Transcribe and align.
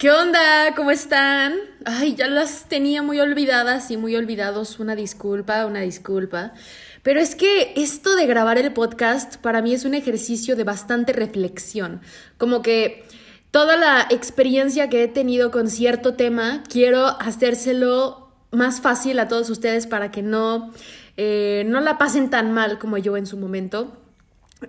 ¿Qué 0.00 0.10
onda? 0.10 0.74
¿Cómo 0.76 0.92
están? 0.92 1.56
Ay, 1.84 2.14
ya 2.14 2.26
las 2.26 2.70
tenía 2.70 3.02
muy 3.02 3.20
olvidadas 3.20 3.90
y 3.90 3.98
muy 3.98 4.16
olvidados. 4.16 4.80
Una 4.80 4.96
disculpa, 4.96 5.66
una 5.66 5.80
disculpa. 5.80 6.54
Pero 7.02 7.20
es 7.20 7.34
que 7.34 7.74
esto 7.76 8.16
de 8.16 8.24
grabar 8.24 8.56
el 8.56 8.72
podcast 8.72 9.36
para 9.36 9.60
mí 9.60 9.74
es 9.74 9.84
un 9.84 9.92
ejercicio 9.92 10.56
de 10.56 10.64
bastante 10.64 11.12
reflexión. 11.12 12.00
Como 12.38 12.62
que 12.62 13.04
toda 13.50 13.76
la 13.76 14.06
experiencia 14.08 14.88
que 14.88 15.04
he 15.04 15.08
tenido 15.08 15.50
con 15.50 15.68
cierto 15.68 16.14
tema, 16.14 16.62
quiero 16.66 17.20
hacérselo 17.20 18.32
más 18.52 18.80
fácil 18.80 19.18
a 19.18 19.28
todos 19.28 19.50
ustedes 19.50 19.86
para 19.86 20.10
que 20.10 20.22
no, 20.22 20.72
eh, 21.18 21.64
no 21.66 21.78
la 21.82 21.98
pasen 21.98 22.30
tan 22.30 22.52
mal 22.52 22.78
como 22.78 22.96
yo 22.96 23.18
en 23.18 23.26
su 23.26 23.36
momento. 23.36 23.98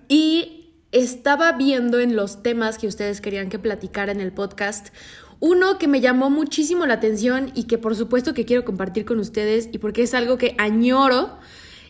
Y 0.09 0.60
estaba 0.91 1.53
viendo 1.53 1.99
en 1.99 2.15
los 2.15 2.43
temas 2.43 2.77
que 2.77 2.87
ustedes 2.87 3.21
querían 3.21 3.49
que 3.49 3.59
platicara 3.59 4.11
en 4.11 4.19
el 4.21 4.31
podcast, 4.31 4.89
uno 5.39 5.77
que 5.77 5.87
me 5.87 6.01
llamó 6.01 6.29
muchísimo 6.29 6.85
la 6.85 6.95
atención 6.95 7.51
y 7.55 7.63
que 7.63 7.77
por 7.77 7.95
supuesto 7.95 8.33
que 8.33 8.45
quiero 8.45 8.63
compartir 8.63 9.05
con 9.05 9.19
ustedes 9.19 9.69
y 9.71 9.79
porque 9.79 10.03
es 10.03 10.13
algo 10.13 10.37
que 10.37 10.55
añoro 10.57 11.39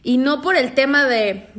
y 0.04 0.18
no 0.18 0.42
por 0.42 0.56
el 0.56 0.74
tema 0.74 1.06
de, 1.06 1.50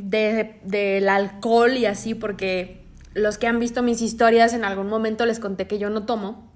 del 0.63 1.07
alcohol 1.07 1.77
y 1.77 1.85
así, 1.85 2.15
porque 2.15 2.83
los 3.13 3.37
que 3.37 3.47
han 3.47 3.59
visto 3.59 3.83
mis 3.83 4.01
historias 4.01 4.53
en 4.53 4.65
algún 4.65 4.87
momento 4.87 5.25
les 5.25 5.39
conté 5.39 5.67
que 5.67 5.77
yo 5.77 5.89
no 5.89 6.05
tomo, 6.05 6.51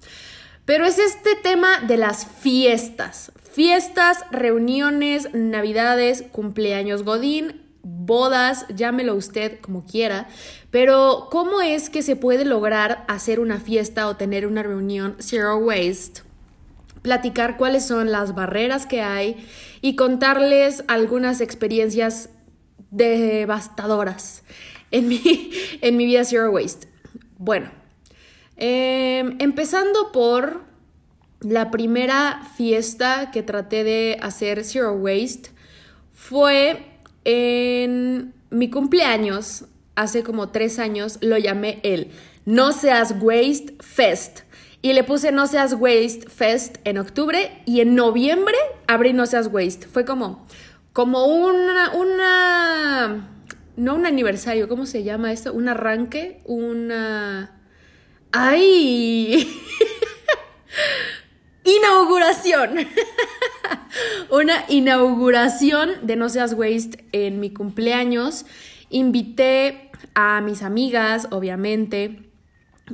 pero 0.64 0.84
es 0.84 0.98
este 0.98 1.34
tema 1.42 1.80
de 1.86 1.96
las 1.96 2.26
fiestas. 2.26 3.32
Fiestas, 3.52 4.18
reuniones, 4.30 5.32
navidades, 5.32 6.24
cumpleaños 6.30 7.04
Godín, 7.04 7.67
bodas, 7.82 8.66
llámelo 8.74 9.14
usted 9.14 9.60
como 9.60 9.84
quiera, 9.84 10.28
pero 10.70 11.28
¿cómo 11.30 11.60
es 11.60 11.90
que 11.90 12.02
se 12.02 12.16
puede 12.16 12.44
lograr 12.44 13.04
hacer 13.08 13.40
una 13.40 13.60
fiesta 13.60 14.08
o 14.08 14.16
tener 14.16 14.46
una 14.46 14.62
reunión 14.62 15.16
zero 15.18 15.56
waste? 15.58 16.22
Platicar 17.02 17.56
cuáles 17.56 17.86
son 17.86 18.10
las 18.10 18.34
barreras 18.34 18.86
que 18.86 19.00
hay 19.00 19.36
y 19.80 19.96
contarles 19.96 20.84
algunas 20.88 21.40
experiencias 21.40 22.30
devastadoras 22.90 24.42
en 24.90 25.08
mi, 25.08 25.50
en 25.80 25.96
mi 25.96 26.06
vida 26.06 26.24
zero 26.24 26.50
waste. 26.50 26.88
Bueno, 27.38 27.70
em, 28.56 29.36
empezando 29.38 30.12
por 30.12 30.62
la 31.40 31.70
primera 31.70 32.42
fiesta 32.56 33.30
que 33.30 33.42
traté 33.42 33.84
de 33.84 34.18
hacer 34.20 34.64
zero 34.64 34.92
waste 34.94 35.50
fue 36.12 36.87
en 37.30 38.32
mi 38.48 38.70
cumpleaños, 38.70 39.66
hace 39.96 40.22
como 40.22 40.48
tres 40.48 40.78
años, 40.78 41.18
lo 41.20 41.36
llamé 41.36 41.78
el 41.82 42.10
No 42.46 42.72
Seas 42.72 43.14
Waste 43.20 43.76
Fest. 43.80 44.40
Y 44.80 44.94
le 44.94 45.04
puse 45.04 45.30
No 45.30 45.46
Seas 45.46 45.74
Waste 45.74 46.30
Fest 46.30 46.78
en 46.84 46.96
octubre 46.96 47.60
y 47.66 47.82
en 47.82 47.94
noviembre 47.94 48.56
abrí 48.86 49.12
No 49.12 49.26
Seas 49.26 49.50
Waste. 49.52 49.88
Fue 49.88 50.06
como, 50.06 50.46
como 50.94 51.26
una, 51.26 51.92
una, 51.92 53.28
no 53.76 53.94
un 53.94 54.06
aniversario, 54.06 54.66
¿cómo 54.66 54.86
se 54.86 55.02
llama 55.02 55.30
esto? 55.30 55.52
Un 55.52 55.68
arranque, 55.68 56.40
una... 56.46 57.60
¡Ay! 58.32 59.46
inauguración. 61.76 62.70
Una 64.30 64.64
inauguración 64.68 65.90
de 66.02 66.16
No 66.16 66.28
Seas 66.28 66.54
Waste 66.54 67.04
en 67.12 67.40
mi 67.40 67.50
cumpleaños. 67.50 68.46
Invité 68.90 69.90
a 70.14 70.40
mis 70.40 70.62
amigas, 70.62 71.28
obviamente. 71.30 72.30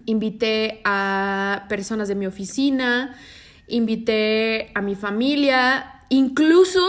Invité 0.07 0.81
a 0.85 1.67
personas 1.69 2.09
de 2.09 2.15
mi 2.15 2.27
oficina. 2.27 3.17
Invité 3.69 4.73
a 4.75 4.83
mi 4.83 4.95
familia. 4.95 6.03
Incluso, 6.09 6.81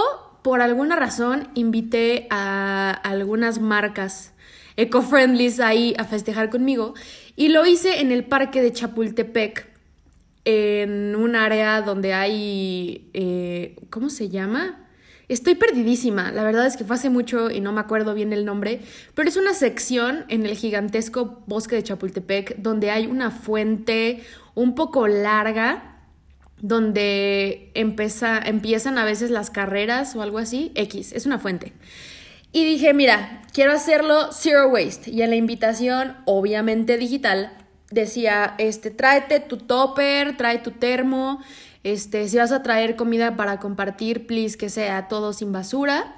por 0.43 0.61
alguna 0.61 0.95
razón, 0.95 1.49
invité 1.53 2.27
a 2.29 2.91
algunas 2.91 3.59
marcas 3.59 4.33
eco-friendlies 4.77 5.59
ahí 5.59 5.93
a 5.97 6.03
festejar 6.03 6.49
conmigo. 6.49 6.93
Y 7.35 7.49
lo 7.49 7.65
hice 7.65 8.01
en 8.01 8.11
el 8.11 8.25
parque 8.25 8.61
de 8.61 8.71
Chapultepec 8.71 9.74
en 10.45 11.15
un 11.15 11.35
área 11.35 11.81
donde 11.81 12.13
hay, 12.13 13.09
eh, 13.13 13.75
¿cómo 13.89 14.09
se 14.09 14.29
llama? 14.29 14.85
Estoy 15.27 15.55
perdidísima, 15.55 16.31
la 16.31 16.43
verdad 16.43 16.67
es 16.67 16.77
que 16.77 16.83
fue 16.83 16.95
hace 16.95 17.09
mucho 17.09 17.49
y 17.49 17.59
no 17.59 17.73
me 17.73 17.81
acuerdo 17.81 18.13
bien 18.13 18.31
el 18.31 18.45
nombre, 18.45 18.81
pero 19.15 19.27
es 19.27 19.37
una 19.37 19.55
sección 19.55 20.25
en 20.29 20.45
el 20.45 20.55
gigantesco 20.55 21.43
bosque 21.47 21.75
de 21.75 21.83
Chapultepec 21.83 22.57
donde 22.57 22.91
hay 22.91 23.07
una 23.07 23.31
fuente 23.31 24.23
un 24.53 24.75
poco 24.75 25.07
larga 25.07 25.95
donde 26.61 27.71
empieza, 27.73 28.37
empiezan 28.37 28.99
a 28.99 29.05
veces 29.05 29.31
las 29.31 29.49
carreras 29.49 30.15
o 30.15 30.21
algo 30.21 30.37
así, 30.37 30.71
X, 30.75 31.11
es 31.11 31.25
una 31.25 31.39
fuente. 31.39 31.73
Y 32.51 32.63
dije, 32.63 32.93
mira, 32.93 33.41
quiero 33.51 33.71
hacerlo 33.71 34.31
zero 34.31 34.69
waste 34.69 35.09
y 35.09 35.23
en 35.23 35.31
la 35.31 35.35
invitación, 35.35 36.15
obviamente 36.25 36.97
digital, 36.97 37.51
decía, 37.91 38.55
este, 38.57 38.91
tráete 38.91 39.39
tu 39.39 39.57
topper, 39.57 40.37
trae 40.37 40.59
tu 40.59 40.71
termo, 40.71 41.41
este, 41.83 42.27
si 42.27 42.37
vas 42.37 42.51
a 42.51 42.63
traer 42.63 42.95
comida 42.95 43.35
para 43.35 43.59
compartir, 43.59 44.27
please 44.27 44.57
que 44.57 44.69
sea 44.69 45.07
todo 45.07 45.33
sin 45.33 45.51
basura. 45.51 46.15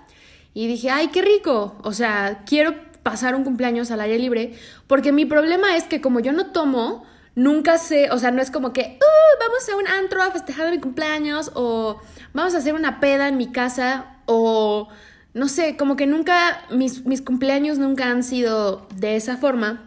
Y 0.53 0.67
dije, 0.67 0.89
ay, 0.89 1.09
qué 1.09 1.21
rico, 1.21 1.77
o 1.83 1.93
sea, 1.93 2.43
quiero 2.45 2.73
pasar 3.03 3.35
un 3.35 3.43
cumpleaños 3.43 3.91
al 3.91 4.01
aire 4.01 4.17
libre, 4.17 4.53
porque 4.87 5.11
mi 5.11 5.25
problema 5.25 5.77
es 5.77 5.83
que 5.83 6.01
como 6.01 6.19
yo 6.19 6.33
no 6.33 6.47
tomo, 6.47 7.05
nunca 7.35 7.77
sé, 7.77 8.09
o 8.11 8.17
sea, 8.17 8.31
no 8.31 8.41
es 8.41 8.49
como 8.49 8.73
que, 8.73 8.97
uh, 8.99 9.39
vamos 9.39 9.69
a 9.69 9.75
un 9.77 9.87
antro 9.87 10.23
a 10.23 10.31
festejar 10.31 10.71
mi 10.71 10.79
cumpleaños, 10.79 11.51
o 11.53 12.01
vamos 12.33 12.55
a 12.55 12.57
hacer 12.57 12.73
una 12.73 12.99
peda 12.99 13.27
en 13.27 13.37
mi 13.37 13.51
casa, 13.51 14.17
o 14.25 14.89
no 15.33 15.47
sé, 15.47 15.77
como 15.77 15.95
que 15.95 16.07
nunca, 16.07 16.65
mis, 16.71 17.05
mis 17.05 17.21
cumpleaños 17.21 17.77
nunca 17.77 18.09
han 18.09 18.23
sido 18.23 18.87
de 18.95 19.15
esa 19.15 19.37
forma. 19.37 19.86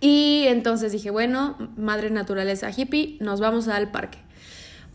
Y 0.00 0.44
entonces 0.46 0.92
dije, 0.92 1.10
bueno, 1.10 1.56
madre 1.76 2.10
naturaleza 2.10 2.70
hippie, 2.70 3.16
nos 3.20 3.40
vamos 3.40 3.68
al 3.68 3.90
parque. 3.90 4.18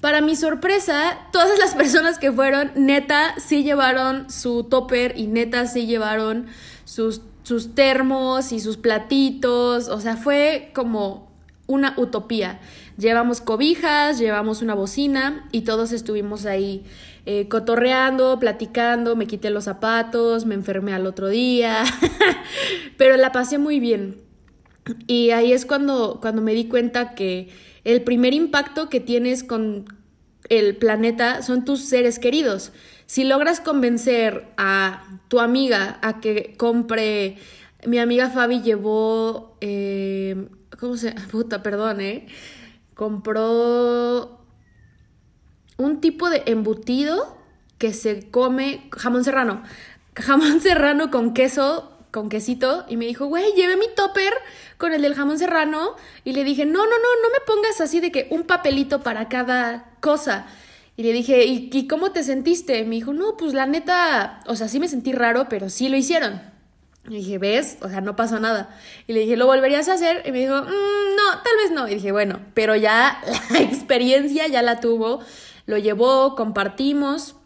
Para 0.02 0.20
mi 0.20 0.36
sorpresa, 0.36 1.18
todas 1.32 1.58
las 1.60 1.76
personas 1.76 2.20
que 2.20 2.32
fueron, 2.32 2.72
neta, 2.76 3.36
sí 3.40 3.64
llevaron 3.64 4.30
su 4.30 4.66
topper 4.66 5.18
y 5.18 5.28
neta 5.28 5.66
sí 5.66 5.86
llevaron 5.86 6.48
sus, 6.84 7.22
sus 7.44 7.74
termos 7.74 8.52
y 8.52 8.60
sus 8.60 8.76
platitos. 8.76 9.88
O 9.88 10.02
sea, 10.02 10.18
fue 10.18 10.72
como 10.76 11.32
una 11.68 11.94
utopía. 11.98 12.60
Llevamos 12.98 13.40
cobijas, 13.40 14.20
llevamos 14.20 14.62
una 14.62 14.74
bocina 14.74 15.48
y 15.52 15.62
todos 15.62 15.94
estuvimos 15.94 16.46
ahí 16.46 16.84
eh, 17.26 17.48
cotorreando, 17.48 18.38
platicando, 18.40 19.16
me 19.16 19.28
quité 19.28 19.50
los 19.50 19.64
zapatos, 19.64 20.46
me 20.46 20.56
enfermé 20.56 20.94
al 20.94 21.08
otro 21.08 21.30
día, 21.30 21.86
pero 22.98 23.16
la 23.16 23.32
pasé 23.32 23.58
muy 23.58 23.80
bien. 23.80 24.23
Y 25.08 25.32
ahí 25.32 25.54
es 25.54 25.66
cuando, 25.66 26.20
cuando 26.22 26.42
me 26.42 26.54
di 26.54 26.66
cuenta 26.66 27.16
que 27.16 27.50
el 27.84 28.04
primer 28.04 28.34
impacto 28.34 28.90
que 28.90 29.00
tienes 29.00 29.44
con 29.44 29.86
el 30.50 30.76
planeta 30.76 31.42
son 31.42 31.66
tus 31.66 31.82
seres 31.82 32.20
queridos. 32.20 32.72
Si 33.06 33.24
logras 33.24 33.60
convencer 33.60 34.48
a 34.58 35.20
tu 35.28 35.40
amiga 35.40 36.00
a 36.02 36.20
que 36.20 36.56
compre, 36.58 37.38
mi 37.86 38.00
amiga 38.00 38.30
Fabi 38.30 38.62
llevó, 38.62 39.58
eh, 39.62 40.48
¿cómo 40.80 40.98
se? 40.98 41.12
Puta, 41.32 41.64
perdón, 41.64 42.02
¿eh? 42.02 42.28
Compró 42.94 44.40
un 45.78 46.02
tipo 46.02 46.30
de 46.30 46.44
embutido 46.46 47.38
que 47.78 47.94
se 47.94 48.30
come, 48.30 48.90
jamón 48.92 49.24
serrano, 49.24 49.64
jamón 50.16 50.62
serrano 50.62 51.12
con 51.12 51.34
queso 51.34 51.93
con 52.14 52.30
quesito 52.30 52.86
y 52.88 52.96
me 52.96 53.06
dijo, 53.06 53.26
güey, 53.26 53.54
llevé 53.56 53.76
mi 53.76 53.88
topper 53.94 54.32
con 54.78 54.94
el 54.94 55.02
del 55.02 55.16
jamón 55.16 55.40
serrano 55.40 55.96
y 56.24 56.34
le 56.34 56.44
dije, 56.44 56.64
no, 56.64 56.86
no, 56.86 56.86
no, 56.86 57.22
no 57.24 57.30
me 57.34 57.46
pongas 57.46 57.82
así 57.82 58.00
de 58.00 58.12
que 58.12 58.28
un 58.30 58.44
papelito 58.44 59.02
para 59.02 59.28
cada 59.30 59.90
cosa. 60.00 60.46
Y 60.96 61.02
le 61.02 61.12
dije, 61.12 61.44
¿y, 61.46 61.88
cómo 61.88 62.12
te 62.12 62.24
sentiste? 62.24 62.86
Me 62.86 62.96
dijo, 62.96 63.14
no, 63.14 63.36
pues 63.36 63.56
la 63.56 63.66
neta, 63.66 64.42
o 64.46 64.56
sea, 64.56 64.68
sí 64.68 64.80
me 64.80 64.88
sentí 64.88 65.12
raro, 65.12 65.48
pero 65.50 65.72
sí 65.72 65.90
lo 65.90 65.98
hicieron. 65.98 66.40
Y 67.10 67.16
dije, 67.16 67.40
¿ves? 67.40 67.80
O 67.82 67.90
sea, 67.90 68.00
no 68.00 68.16
pasó 68.16 68.40
nada. 68.40 68.78
Y 69.08 69.14
le 69.14 69.22
dije, 69.22 69.36
¿lo 69.36 69.48
volverías 69.48 69.90
a 69.90 69.94
hacer? 69.94 70.22
Y 70.28 70.32
me 70.32 70.42
dijo, 70.42 70.62
mm, 70.62 70.66
no, 70.68 71.42
tal 71.44 71.58
vez 71.64 71.72
no. 71.72 71.88
Y 71.88 71.96
dije, 71.96 72.12
bueno, 72.12 72.42
pero 72.54 72.76
ya 72.76 73.24
la 73.50 73.60
experiencia 73.60 74.46
ya 74.48 74.62
la 74.62 74.80
tuvo, 74.80 75.22
lo 75.66 75.80
llevó, 75.80 76.36
compartimos 76.36 77.38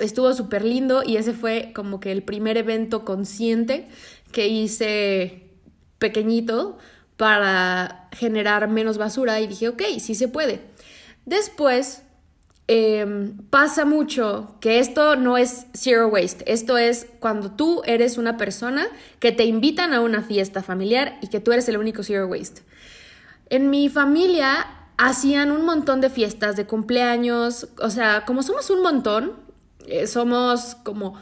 estuvo 0.00 0.32
súper 0.34 0.64
lindo 0.64 1.02
y 1.04 1.16
ese 1.16 1.32
fue 1.32 1.72
como 1.74 2.00
que 2.00 2.12
el 2.12 2.22
primer 2.22 2.56
evento 2.56 3.04
consciente 3.04 3.88
que 4.32 4.48
hice 4.48 5.50
pequeñito 5.98 6.78
para 7.16 8.08
generar 8.12 8.68
menos 8.68 8.98
basura 8.98 9.40
y 9.40 9.46
dije, 9.46 9.68
ok, 9.68 9.82
sí 9.98 10.14
se 10.14 10.28
puede. 10.28 10.60
Después 11.24 12.02
em, 12.68 13.38
pasa 13.48 13.84
mucho 13.84 14.56
que 14.60 14.78
esto 14.78 15.16
no 15.16 15.38
es 15.38 15.66
zero 15.72 16.08
waste, 16.08 16.44
esto 16.50 16.76
es 16.78 17.06
cuando 17.20 17.52
tú 17.52 17.82
eres 17.84 18.18
una 18.18 18.36
persona 18.36 18.86
que 19.18 19.32
te 19.32 19.44
invitan 19.44 19.92
a 19.92 20.00
una 20.00 20.22
fiesta 20.22 20.62
familiar 20.62 21.18
y 21.22 21.28
que 21.28 21.40
tú 21.40 21.52
eres 21.52 21.68
el 21.68 21.78
único 21.78 22.02
zero 22.02 22.26
waste. 22.26 22.62
En 23.48 23.70
mi 23.70 23.88
familia 23.88 24.66
hacían 24.98 25.52
un 25.52 25.64
montón 25.64 26.00
de 26.00 26.10
fiestas 26.10 26.56
de 26.56 26.66
cumpleaños, 26.66 27.68
o 27.80 27.90
sea, 27.90 28.24
como 28.24 28.42
somos 28.42 28.70
un 28.70 28.82
montón, 28.82 29.45
eh, 29.86 30.06
somos 30.06 30.76
como 30.82 31.14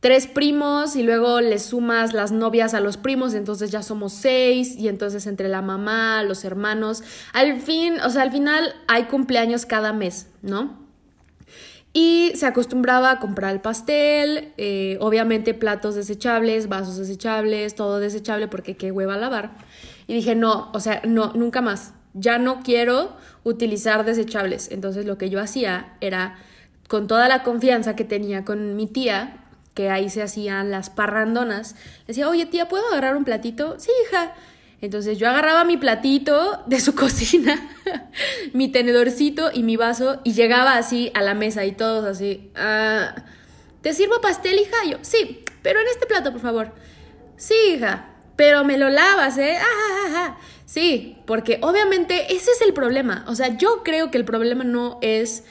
tres 0.00 0.26
primos 0.26 0.94
y 0.96 1.02
luego 1.02 1.40
le 1.40 1.58
sumas 1.58 2.12
las 2.12 2.30
novias 2.30 2.74
a 2.74 2.80
los 2.80 2.96
primos, 2.96 3.34
entonces 3.34 3.70
ya 3.70 3.82
somos 3.82 4.12
seis 4.12 4.76
y 4.76 4.88
entonces 4.88 5.26
entre 5.26 5.48
la 5.48 5.62
mamá, 5.62 6.22
los 6.22 6.44
hermanos, 6.44 7.02
al 7.32 7.60
fin, 7.60 8.00
o 8.04 8.10
sea, 8.10 8.22
al 8.22 8.30
final 8.30 8.74
hay 8.86 9.04
cumpleaños 9.04 9.66
cada 9.66 9.92
mes, 9.92 10.28
¿no? 10.42 10.88
Y 11.92 12.32
se 12.34 12.46
acostumbraba 12.46 13.10
a 13.10 13.18
comprar 13.18 13.52
el 13.52 13.60
pastel, 13.60 14.52
eh, 14.56 14.98
obviamente 15.00 15.54
platos 15.54 15.94
desechables, 15.94 16.68
vasos 16.68 16.96
desechables, 16.96 17.74
todo 17.74 17.98
desechable 17.98 18.46
porque 18.46 18.76
qué 18.76 18.92
hueva 18.92 19.16
lavar. 19.16 19.56
Y 20.06 20.14
dije, 20.14 20.34
no, 20.34 20.70
o 20.72 20.80
sea, 20.80 21.02
no, 21.06 21.32
nunca 21.34 21.60
más. 21.60 21.94
Ya 22.14 22.38
no 22.38 22.62
quiero 22.62 23.16
utilizar 23.42 24.04
desechables. 24.04 24.70
Entonces 24.70 25.06
lo 25.06 25.18
que 25.18 25.30
yo 25.30 25.40
hacía 25.40 25.96
era, 26.00 26.38
con 26.88 27.06
toda 27.06 27.28
la 27.28 27.42
confianza 27.44 27.94
que 27.94 28.04
tenía 28.04 28.44
con 28.44 28.74
mi 28.74 28.86
tía, 28.86 29.44
que 29.74 29.90
ahí 29.90 30.10
se 30.10 30.22
hacían 30.22 30.72
las 30.72 30.90
parrandonas, 30.90 31.76
decía, 32.08 32.28
oye 32.28 32.46
tía, 32.46 32.66
¿puedo 32.66 32.88
agarrar 32.88 33.16
un 33.16 33.24
platito? 33.24 33.78
Sí, 33.78 33.90
hija. 34.06 34.34
Entonces 34.80 35.18
yo 35.18 35.28
agarraba 35.28 35.64
mi 35.64 35.76
platito 35.76 36.62
de 36.66 36.80
su 36.80 36.94
cocina, 36.96 37.54
mi 38.52 38.68
tenedorcito 38.68 39.50
y 39.52 39.62
mi 39.62 39.76
vaso 39.76 40.20
y 40.24 40.32
llegaba 40.32 40.76
así 40.76 41.12
a 41.14 41.22
la 41.22 41.34
mesa 41.34 41.64
y 41.64 41.72
todos 41.72 42.04
así, 42.04 42.50
ah, 42.56 43.14
¿te 43.82 43.92
sirvo 43.92 44.20
pastel, 44.20 44.58
hija? 44.58 44.76
yo, 44.90 44.98
sí, 45.02 45.44
pero 45.62 45.80
en 45.80 45.86
este 45.88 46.06
plato, 46.06 46.32
por 46.32 46.40
favor. 46.40 46.72
Sí, 47.36 47.54
hija, 47.74 48.08
pero 48.34 48.64
me 48.64 48.78
lo 48.78 48.88
lavas, 48.88 49.36
¿eh? 49.38 49.58
Ah, 49.60 50.38
sí, 50.64 51.18
porque 51.26 51.58
obviamente 51.60 52.34
ese 52.34 52.50
es 52.52 52.62
el 52.62 52.72
problema. 52.72 53.24
O 53.28 53.34
sea, 53.34 53.56
yo 53.56 53.82
creo 53.84 54.10
que 54.10 54.18
el 54.18 54.24
problema 54.24 54.64
no 54.64 54.98
es 55.02 55.44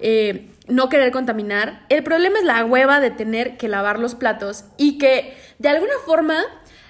eh, 0.00 0.51
no 0.72 0.88
querer 0.88 1.12
contaminar, 1.12 1.84
el 1.88 2.02
problema 2.02 2.38
es 2.38 2.44
la 2.44 2.64
hueva 2.64 3.00
de 3.00 3.10
tener 3.10 3.56
que 3.56 3.68
lavar 3.68 3.98
los 3.98 4.14
platos 4.14 4.64
y 4.76 4.98
que 4.98 5.36
de 5.58 5.68
alguna 5.68 5.94
forma 6.04 6.42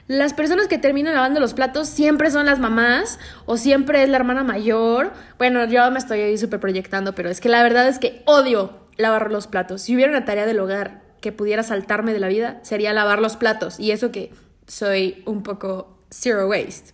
las 0.08 0.34
personas 0.34 0.69
que 0.69 0.79
terminan 0.79 1.14
lavando 1.14 1.40
los 1.40 1.55
platos 1.55 1.88
siempre 1.88 2.31
son 2.31 2.46
las 2.46 2.58
mamás 2.58 3.19
o 3.46 3.56
siempre 3.56 4.02
es 4.02 4.08
la 4.08 4.17
hermana 4.17 4.44
mayor. 4.44 5.12
Bueno, 5.38 5.64
yo 5.67 5.90
me 5.90 5.99
estoy 5.99 6.20
ahí 6.20 6.38
súper 6.38 6.61
proyectando, 6.61 7.14
pero 7.14 7.31
es 7.31 7.40
que 7.40 7.49
la 7.49 7.62
verdad 7.62 7.88
es 7.88 7.99
que 7.99 8.23
odio 8.26 8.82
lavar 8.96 9.31
los 9.31 9.46
platos. 9.46 9.82
Si 9.82 9.94
hubiera 9.94 10.11
una 10.11 10.25
tarea 10.25 10.46
del 10.46 10.61
hogar 10.61 11.02
que 11.20 11.32
pudiera 11.32 11.62
saltarme 11.62 12.12
de 12.12 12.20
la 12.20 12.29
vida, 12.29 12.61
sería 12.62 12.93
lavar 12.93 13.20
los 13.20 13.37
platos. 13.37 13.79
Y 13.81 13.93
eso 13.93 14.11
que 14.11 14.32
soy 14.67 15.23
un 15.25 15.43
poco 15.43 15.99
zero 16.11 16.49
waste. 16.49 16.93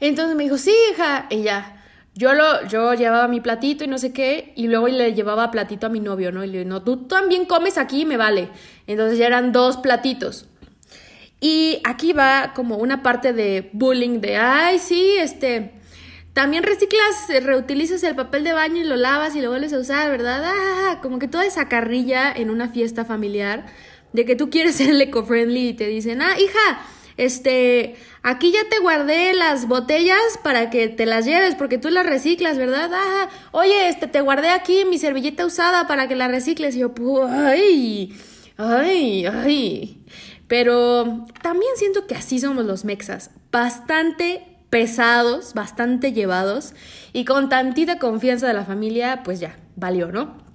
Entonces 0.00 0.36
me 0.36 0.44
dijo, 0.44 0.58
sí, 0.58 0.74
hija, 0.92 1.26
y 1.30 1.42
ya. 1.42 1.77
Yo, 2.18 2.34
lo, 2.34 2.66
yo 2.66 2.94
llevaba 2.94 3.28
mi 3.28 3.40
platito 3.40 3.84
y 3.84 3.86
no 3.86 3.96
sé 3.96 4.12
qué, 4.12 4.52
y 4.56 4.66
luego 4.66 4.88
le 4.88 5.14
llevaba 5.14 5.52
platito 5.52 5.86
a 5.86 5.88
mi 5.88 6.00
novio, 6.00 6.32
¿no? 6.32 6.42
Y 6.42 6.48
le 6.48 6.52
dije, 6.52 6.64
no, 6.64 6.82
tú 6.82 7.06
también 7.06 7.44
comes 7.44 7.78
aquí, 7.78 8.04
me 8.04 8.16
vale. 8.16 8.48
Entonces 8.88 9.18
ya 9.18 9.28
eran 9.28 9.52
dos 9.52 9.76
platitos. 9.76 10.48
Y 11.40 11.80
aquí 11.84 12.12
va 12.12 12.54
como 12.56 12.76
una 12.78 13.04
parte 13.04 13.32
de 13.32 13.70
bullying 13.72 14.20
de, 14.20 14.36
ay, 14.36 14.80
sí, 14.80 15.14
este, 15.20 15.74
también 16.32 16.64
reciclas, 16.64 17.28
reutilizas 17.40 18.02
el 18.02 18.16
papel 18.16 18.42
de 18.42 18.52
baño 18.52 18.78
y 18.78 18.84
lo 18.84 18.96
lavas 18.96 19.36
y 19.36 19.40
lo 19.40 19.50
vuelves 19.50 19.72
a 19.72 19.78
usar, 19.78 20.10
¿verdad? 20.10 20.42
Ah, 20.44 20.98
como 21.00 21.20
que 21.20 21.28
toda 21.28 21.46
esa 21.46 21.68
carrilla 21.68 22.32
en 22.32 22.50
una 22.50 22.68
fiesta 22.70 23.04
familiar 23.04 23.66
de 24.12 24.24
que 24.24 24.34
tú 24.34 24.50
quieres 24.50 24.74
ser 24.74 25.00
eco-friendly 25.00 25.68
y 25.68 25.74
te 25.74 25.86
dicen, 25.86 26.20
ah, 26.20 26.36
hija, 26.36 26.80
este, 27.18 27.96
aquí 28.22 28.52
ya 28.52 28.68
te 28.70 28.78
guardé 28.78 29.34
las 29.34 29.66
botellas 29.66 30.38
para 30.42 30.70
que 30.70 30.88
te 30.88 31.04
las 31.04 31.26
lleves 31.26 31.56
porque 31.56 31.76
tú 31.76 31.90
las 31.90 32.06
reciclas, 32.06 32.56
¿verdad? 32.56 32.88
Oye, 33.50 33.88
este, 33.88 34.06
te 34.06 34.20
guardé 34.20 34.50
aquí 34.50 34.84
mi 34.84 34.98
servilleta 34.98 35.44
usada 35.44 35.86
para 35.88 36.08
que 36.08 36.16
la 36.16 36.28
recicles. 36.28 36.76
Y 36.76 36.78
yo, 36.78 36.92
ay, 37.28 38.16
ay, 38.56 39.26
ay. 39.26 40.04
Pero 40.46 41.26
también 41.42 41.72
siento 41.76 42.06
que 42.06 42.14
así 42.14 42.38
somos 42.38 42.64
los 42.64 42.84
mexas, 42.84 43.32
bastante 43.50 44.46
pesados, 44.70 45.54
bastante 45.54 46.12
llevados 46.12 46.74
y 47.12 47.24
con 47.24 47.48
tantita 47.48 47.98
confianza 47.98 48.46
de 48.46 48.54
la 48.54 48.64
familia, 48.64 49.22
pues 49.24 49.40
ya, 49.40 49.58
valió, 49.76 50.12
¿no? 50.12 50.46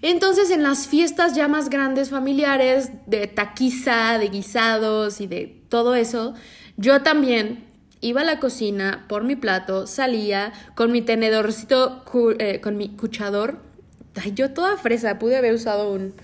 Entonces 0.00 0.50
en 0.50 0.62
las 0.62 0.86
fiestas 0.86 1.34
ya 1.34 1.48
más 1.48 1.70
grandes 1.70 2.10
familiares 2.10 2.90
de 3.06 3.26
taquiza, 3.26 4.18
de 4.18 4.28
guisados 4.28 5.20
y 5.20 5.26
de 5.26 5.57
todo 5.68 5.94
eso, 5.94 6.34
yo 6.76 7.02
también 7.02 7.64
iba 8.00 8.20
a 8.20 8.24
la 8.24 8.38
cocina 8.38 9.04
por 9.08 9.24
mi 9.24 9.36
plato, 9.36 9.86
salía 9.86 10.52
con 10.74 10.92
mi 10.92 11.02
tenedorcito, 11.02 12.04
eh, 12.38 12.60
con 12.60 12.76
mi 12.76 12.90
cuchador. 12.90 13.58
Ay, 14.22 14.32
yo 14.34 14.52
toda 14.52 14.76
fresa, 14.76 15.18
pude 15.18 15.36
haber 15.36 15.54
usado 15.54 15.92
un, 15.92 16.14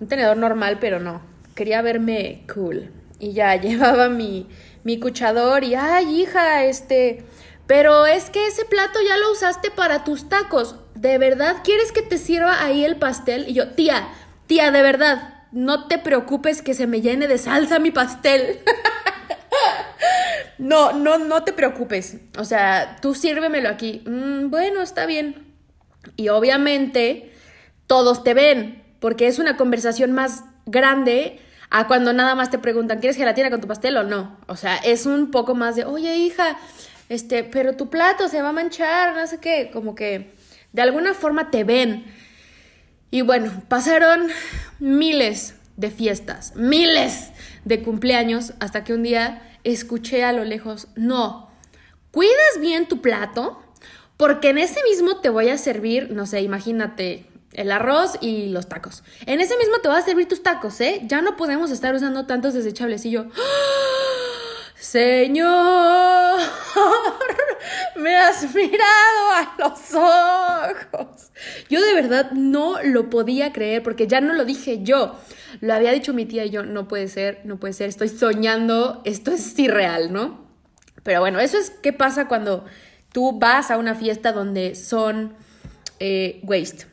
un 0.00 0.08
tenedor 0.08 0.36
normal, 0.36 0.78
pero 0.80 1.00
no 1.00 1.30
quería 1.60 1.82
verme 1.82 2.42
cool. 2.54 2.90
Y 3.18 3.32
ya 3.32 3.54
llevaba 3.60 4.08
mi, 4.08 4.46
mi 4.82 4.98
cuchador 4.98 5.62
y, 5.62 5.74
ay, 5.74 6.22
hija, 6.22 6.64
este, 6.64 7.24
pero 7.66 8.06
es 8.06 8.30
que 8.30 8.46
ese 8.46 8.64
plato 8.64 8.98
ya 9.06 9.18
lo 9.18 9.30
usaste 9.32 9.70
para 9.70 10.02
tus 10.02 10.28
tacos. 10.28 10.76
¿De 10.94 11.18
verdad 11.18 11.56
quieres 11.62 11.92
que 11.92 12.00
te 12.00 12.16
sirva 12.16 12.64
ahí 12.64 12.82
el 12.82 12.96
pastel? 12.96 13.46
Y 13.46 13.52
yo, 13.52 13.68
tía, 13.72 14.08
tía, 14.46 14.70
de 14.70 14.80
verdad, 14.80 15.29
no 15.52 15.88
te 15.88 15.98
preocupes 15.98 16.62
que 16.62 16.74
se 16.74 16.86
me 16.86 17.00
llene 17.00 17.28
de 17.28 17.38
salsa 17.38 17.78
mi 17.78 17.90
pastel. 17.90 18.60
no, 20.58 20.92
no, 20.92 21.18
no 21.18 21.42
te 21.44 21.52
preocupes. 21.52 22.18
O 22.38 22.44
sea, 22.44 22.96
tú 23.00 23.14
sírvemelo 23.14 23.68
aquí. 23.68 24.02
Mm, 24.06 24.50
bueno, 24.50 24.80
está 24.82 25.06
bien. 25.06 25.54
Y 26.16 26.28
obviamente 26.28 27.32
todos 27.86 28.22
te 28.22 28.34
ven, 28.34 28.82
porque 29.00 29.26
es 29.26 29.38
una 29.38 29.56
conversación 29.56 30.12
más 30.12 30.44
grande 30.66 31.40
a 31.70 31.86
cuando 31.86 32.12
nada 32.12 32.34
más 32.34 32.50
te 32.50 32.58
preguntan, 32.58 33.00
¿quieres 33.00 33.16
gelatina 33.16 33.50
con 33.50 33.60
tu 33.60 33.68
pastel 33.68 33.96
o 33.96 34.04
no? 34.04 34.38
O 34.46 34.56
sea, 34.56 34.76
es 34.76 35.06
un 35.06 35.30
poco 35.30 35.54
más 35.54 35.76
de, 35.76 35.84
oye 35.84 36.16
hija, 36.16 36.56
este, 37.08 37.44
pero 37.44 37.76
tu 37.76 37.90
plato 37.90 38.28
se 38.28 38.42
va 38.42 38.50
a 38.50 38.52
manchar, 38.52 39.14
no 39.14 39.26
sé 39.26 39.38
qué, 39.38 39.70
como 39.72 39.94
que 39.94 40.32
de 40.72 40.82
alguna 40.82 41.14
forma 41.14 41.50
te 41.50 41.64
ven. 41.64 42.04
Y 43.10 43.22
bueno, 43.22 43.50
pasaron 43.68 44.28
miles 44.78 45.54
de 45.76 45.90
fiestas, 45.90 46.54
miles 46.56 47.30
de 47.64 47.82
cumpleaños, 47.82 48.54
hasta 48.60 48.84
que 48.84 48.94
un 48.94 49.02
día 49.02 49.42
escuché 49.64 50.24
a 50.24 50.32
lo 50.32 50.44
lejos, 50.44 50.88
no, 50.94 51.50
cuidas 52.12 52.60
bien 52.60 52.86
tu 52.86 53.00
plato, 53.00 53.62
porque 54.16 54.50
en 54.50 54.58
ese 54.58 54.82
mismo 54.84 55.20
te 55.20 55.28
voy 55.28 55.48
a 55.48 55.58
servir, 55.58 56.10
no 56.12 56.26
sé, 56.26 56.42
imagínate, 56.42 57.26
el 57.52 57.72
arroz 57.72 58.18
y 58.20 58.46
los 58.50 58.68
tacos. 58.68 59.02
En 59.26 59.40
ese 59.40 59.56
mismo 59.56 59.78
te 59.78 59.88
va 59.88 59.98
a 59.98 60.02
servir 60.02 60.28
tus 60.28 60.42
tacos, 60.42 60.80
¿eh? 60.80 61.02
Ya 61.04 61.20
no 61.22 61.36
podemos 61.36 61.70
estar 61.70 61.94
usando 61.94 62.26
tantos 62.26 62.54
desechables. 62.54 63.04
Y 63.06 63.10
yo, 63.10 63.26
¡Ah! 63.34 64.19
Señor, 64.80 66.40
me 67.96 68.16
has 68.16 68.54
mirado 68.54 69.30
a 69.34 69.54
los 69.58 69.94
ojos. 69.94 71.30
Yo 71.68 71.84
de 71.84 71.94
verdad 71.94 72.30
no 72.32 72.82
lo 72.82 73.10
podía 73.10 73.52
creer 73.52 73.82
porque 73.82 74.06
ya 74.06 74.20
no 74.20 74.32
lo 74.32 74.44
dije 74.44 74.82
yo. 74.82 75.16
Lo 75.60 75.74
había 75.74 75.92
dicho 75.92 76.14
mi 76.14 76.24
tía 76.24 76.44
y 76.46 76.50
yo, 76.50 76.64
no 76.64 76.88
puede 76.88 77.08
ser, 77.08 77.40
no 77.44 77.58
puede 77.58 77.74
ser, 77.74 77.88
estoy 77.88 78.08
soñando, 78.08 79.02
esto 79.04 79.30
es 79.30 79.58
irreal, 79.58 80.12
¿no? 80.12 80.46
Pero 81.02 81.20
bueno, 81.20 81.40
eso 81.40 81.58
es 81.58 81.70
qué 81.70 81.92
pasa 81.92 82.28
cuando 82.28 82.64
tú 83.12 83.38
vas 83.38 83.70
a 83.70 83.76
una 83.76 83.94
fiesta 83.94 84.32
donde 84.32 84.74
son 84.74 85.34
eh, 85.98 86.40
waste 86.44 86.86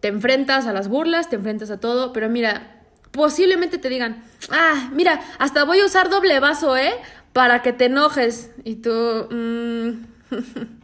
te 0.00 0.08
enfrentas 0.08 0.66
a 0.66 0.72
las 0.72 0.88
burlas, 0.88 1.28
te 1.28 1.36
enfrentas 1.36 1.70
a 1.70 1.80
todo, 1.80 2.12
pero 2.12 2.28
mira, 2.28 2.77
posiblemente 3.10 3.78
te 3.78 3.88
digan, 3.88 4.22
ah, 4.50 4.90
mira, 4.92 5.20
hasta 5.38 5.64
voy 5.64 5.80
a 5.80 5.86
usar 5.86 6.10
doble 6.10 6.38
vaso, 6.40 6.76
¿eh? 6.76 6.92
Para 7.32 7.62
que 7.62 7.72
te 7.72 7.86
enojes. 7.86 8.50
Y 8.64 8.76
tú, 8.76 9.28
mm, 9.30 10.06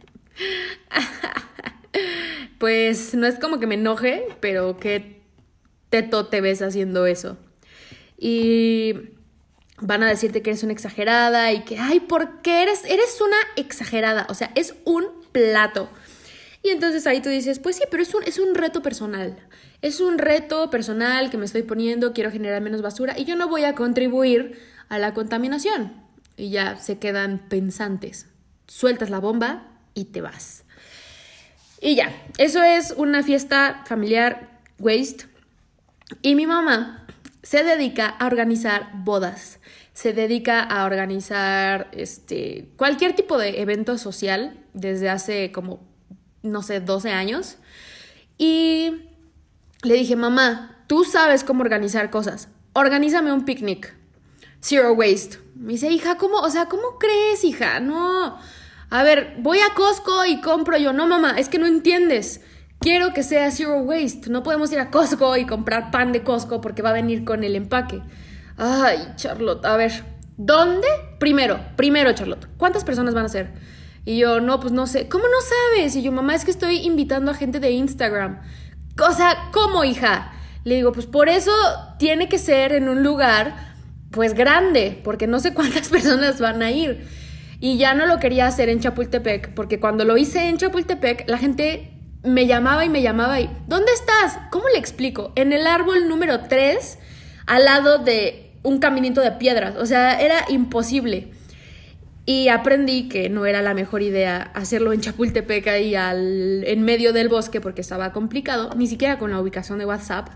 pues 2.57 3.15
no 3.15 3.27
es 3.27 3.39
como 3.39 3.59
que 3.59 3.67
me 3.67 3.75
enoje, 3.75 4.27
pero 4.39 4.77
que 4.77 5.21
teto 5.89 6.27
te 6.27 6.41
ves 6.41 6.61
haciendo 6.61 7.05
eso. 7.05 7.37
Y 8.17 8.93
van 9.79 10.03
a 10.03 10.07
decirte 10.07 10.41
que 10.41 10.51
eres 10.51 10.63
una 10.63 10.73
exagerada 10.73 11.51
y 11.51 11.63
que, 11.63 11.77
ay, 11.77 11.99
¿por 11.99 12.41
qué 12.41 12.63
eres, 12.63 12.85
eres 12.85 13.19
una 13.21 13.37
exagerada? 13.55 14.25
O 14.29 14.33
sea, 14.33 14.51
es 14.55 14.75
un 14.85 15.05
plato. 15.31 15.89
Y 16.63 16.69
entonces 16.69 17.05
ahí 17.05 17.21
tú 17.21 17.29
dices, 17.29 17.59
pues 17.59 17.75
sí, 17.75 17.83
pero 17.91 18.01
es 18.01 18.13
un, 18.13 18.23
es 18.23 18.39
un 18.39 18.55
reto 18.55 18.81
personal. 18.81 19.37
Es 19.85 19.99
un 19.99 20.17
reto 20.17 20.71
personal 20.71 21.29
que 21.29 21.37
me 21.37 21.45
estoy 21.45 21.61
poniendo, 21.61 22.11
quiero 22.11 22.31
generar 22.31 22.59
menos 22.59 22.81
basura 22.81 23.13
y 23.19 23.25
yo 23.25 23.35
no 23.35 23.47
voy 23.47 23.65
a 23.65 23.75
contribuir 23.75 24.59
a 24.89 24.97
la 24.97 25.13
contaminación. 25.13 25.93
Y 26.35 26.49
ya 26.49 26.77
se 26.77 26.97
quedan 26.97 27.47
pensantes. 27.49 28.25
Sueltas 28.65 29.11
la 29.11 29.19
bomba 29.19 29.67
y 29.93 30.05
te 30.05 30.21
vas. 30.21 30.63
Y 31.81 31.95
ya, 31.95 32.19
eso 32.39 32.63
es 32.63 32.95
una 32.97 33.21
fiesta 33.21 33.83
familiar 33.85 34.59
waste. 34.79 35.27
Y 36.23 36.33
mi 36.33 36.47
mamá 36.47 37.05
se 37.43 37.63
dedica 37.63 38.07
a 38.07 38.25
organizar 38.25 38.89
bodas, 38.91 39.59
se 39.93 40.13
dedica 40.13 40.61
a 40.61 40.85
organizar 40.85 41.91
este, 41.91 42.69
cualquier 42.75 43.13
tipo 43.13 43.37
de 43.37 43.61
evento 43.61 43.99
social 43.99 44.57
desde 44.73 45.11
hace 45.11 45.51
como, 45.51 45.79
no 46.41 46.63
sé, 46.63 46.79
12 46.79 47.11
años. 47.11 47.57
Y 48.39 49.11
le 49.85 49.93
dije, 49.93 50.15
mamá, 50.15 50.83
tú 50.87 51.03
sabes 51.03 51.43
cómo 51.43 51.61
organizar 51.61 52.09
cosas. 52.09 52.49
Organízame 52.73 53.31
un 53.31 53.45
picnic. 53.45 53.95
Zero 54.59 54.93
waste. 54.93 55.37
Me 55.55 55.73
dice, 55.73 55.89
hija, 55.89 56.17
¿cómo? 56.17 56.39
O 56.39 56.49
sea, 56.49 56.65
¿cómo 56.65 56.97
crees, 56.99 57.43
hija? 57.43 57.79
No. 57.79 58.37
A 58.89 59.03
ver, 59.03 59.35
voy 59.39 59.59
a 59.59 59.73
Costco 59.75 60.25
y 60.25 60.41
compro 60.41 60.77
yo. 60.77 60.91
No, 60.91 61.07
mamá, 61.07 61.35
es 61.37 61.49
que 61.49 61.59
no 61.59 61.67
entiendes. 61.67 62.41
Quiero 62.79 63.13
que 63.13 63.23
sea 63.23 63.51
zero 63.51 63.79
waste. 63.79 64.29
No 64.29 64.43
podemos 64.43 64.71
ir 64.71 64.79
a 64.79 64.91
Costco 64.91 65.37
y 65.37 65.45
comprar 65.45 65.91
pan 65.91 66.11
de 66.11 66.23
Costco 66.23 66.61
porque 66.61 66.81
va 66.81 66.89
a 66.89 66.93
venir 66.93 67.23
con 67.23 67.43
el 67.43 67.55
empaque. 67.55 68.01
Ay, 68.57 69.13
Charlotte, 69.15 69.65
a 69.65 69.75
ver, 69.75 70.03
¿dónde? 70.37 70.87
Primero, 71.19 71.59
primero, 71.75 72.13
Charlotte, 72.13 72.47
¿cuántas 72.57 72.83
personas 72.83 73.13
van 73.13 73.25
a 73.25 73.29
ser? 73.29 73.53
Y 74.05 74.17
yo, 74.17 74.39
no, 74.39 74.59
pues 74.59 74.71
no 74.71 74.87
sé. 74.87 75.07
¿Cómo 75.09 75.25
no 75.25 75.37
sabes? 75.41 75.95
Y 75.95 76.03
yo, 76.03 76.11
mamá, 76.11 76.35
es 76.35 76.45
que 76.45 76.51
estoy 76.51 76.77
invitando 76.77 77.31
a 77.31 77.33
gente 77.33 77.59
de 77.59 77.71
Instagram. 77.71 78.41
O 78.99 79.11
sea, 79.13 79.49
¿cómo, 79.51 79.83
hija? 79.83 80.31
Le 80.63 80.75
digo, 80.75 80.91
pues 80.91 81.05
por 81.05 81.29
eso 81.29 81.51
tiene 81.99 82.29
que 82.29 82.39
ser 82.39 82.71
en 82.71 82.89
un 82.89 83.03
lugar, 83.03 83.55
pues 84.11 84.33
grande, 84.33 84.99
porque 85.03 85.27
no 85.27 85.39
sé 85.39 85.53
cuántas 85.53 85.89
personas 85.89 86.39
van 86.39 86.61
a 86.61 86.71
ir. 86.71 87.07
Y 87.59 87.77
ya 87.77 87.93
no 87.93 88.05
lo 88.05 88.19
quería 88.19 88.47
hacer 88.47 88.69
en 88.69 88.79
Chapultepec, 88.79 89.53
porque 89.53 89.79
cuando 89.79 90.05
lo 90.05 90.17
hice 90.17 90.49
en 90.49 90.57
Chapultepec, 90.57 91.29
la 91.29 91.37
gente 91.37 91.91
me 92.23 92.47
llamaba 92.47 92.85
y 92.85 92.89
me 92.89 93.01
llamaba 93.01 93.39
y, 93.39 93.49
¿dónde 93.67 93.91
estás? 93.93 94.39
¿Cómo 94.49 94.67
le 94.69 94.79
explico? 94.79 95.31
En 95.35 95.53
el 95.53 95.67
árbol 95.67 96.07
número 96.09 96.41
3, 96.41 96.97
al 97.45 97.65
lado 97.65 97.99
de 97.99 98.57
un 98.63 98.79
caminito 98.79 99.21
de 99.21 99.31
piedras. 99.33 99.75
O 99.77 99.85
sea, 99.85 100.19
era 100.19 100.45
imposible. 100.49 101.31
Y 102.25 102.47
aprendí 102.49 103.07
que 103.07 103.29
no 103.29 103.45
era 103.45 103.61
la 103.61 103.75
mejor 103.75 104.01
idea 104.01 104.51
hacerlo 104.55 104.93
en 104.93 105.01
Chapultepec 105.01 105.67
ahí 105.67 105.93
al, 105.93 106.63
en 106.65 106.81
medio 106.81 107.13
del 107.13 107.29
bosque 107.29 107.61
porque 107.61 107.81
estaba 107.81 108.11
complicado, 108.13 108.71
ni 108.75 108.87
siquiera 108.87 109.19
con 109.19 109.29
la 109.29 109.39
ubicación 109.39 109.77
de 109.77 109.85
WhatsApp. 109.85 110.29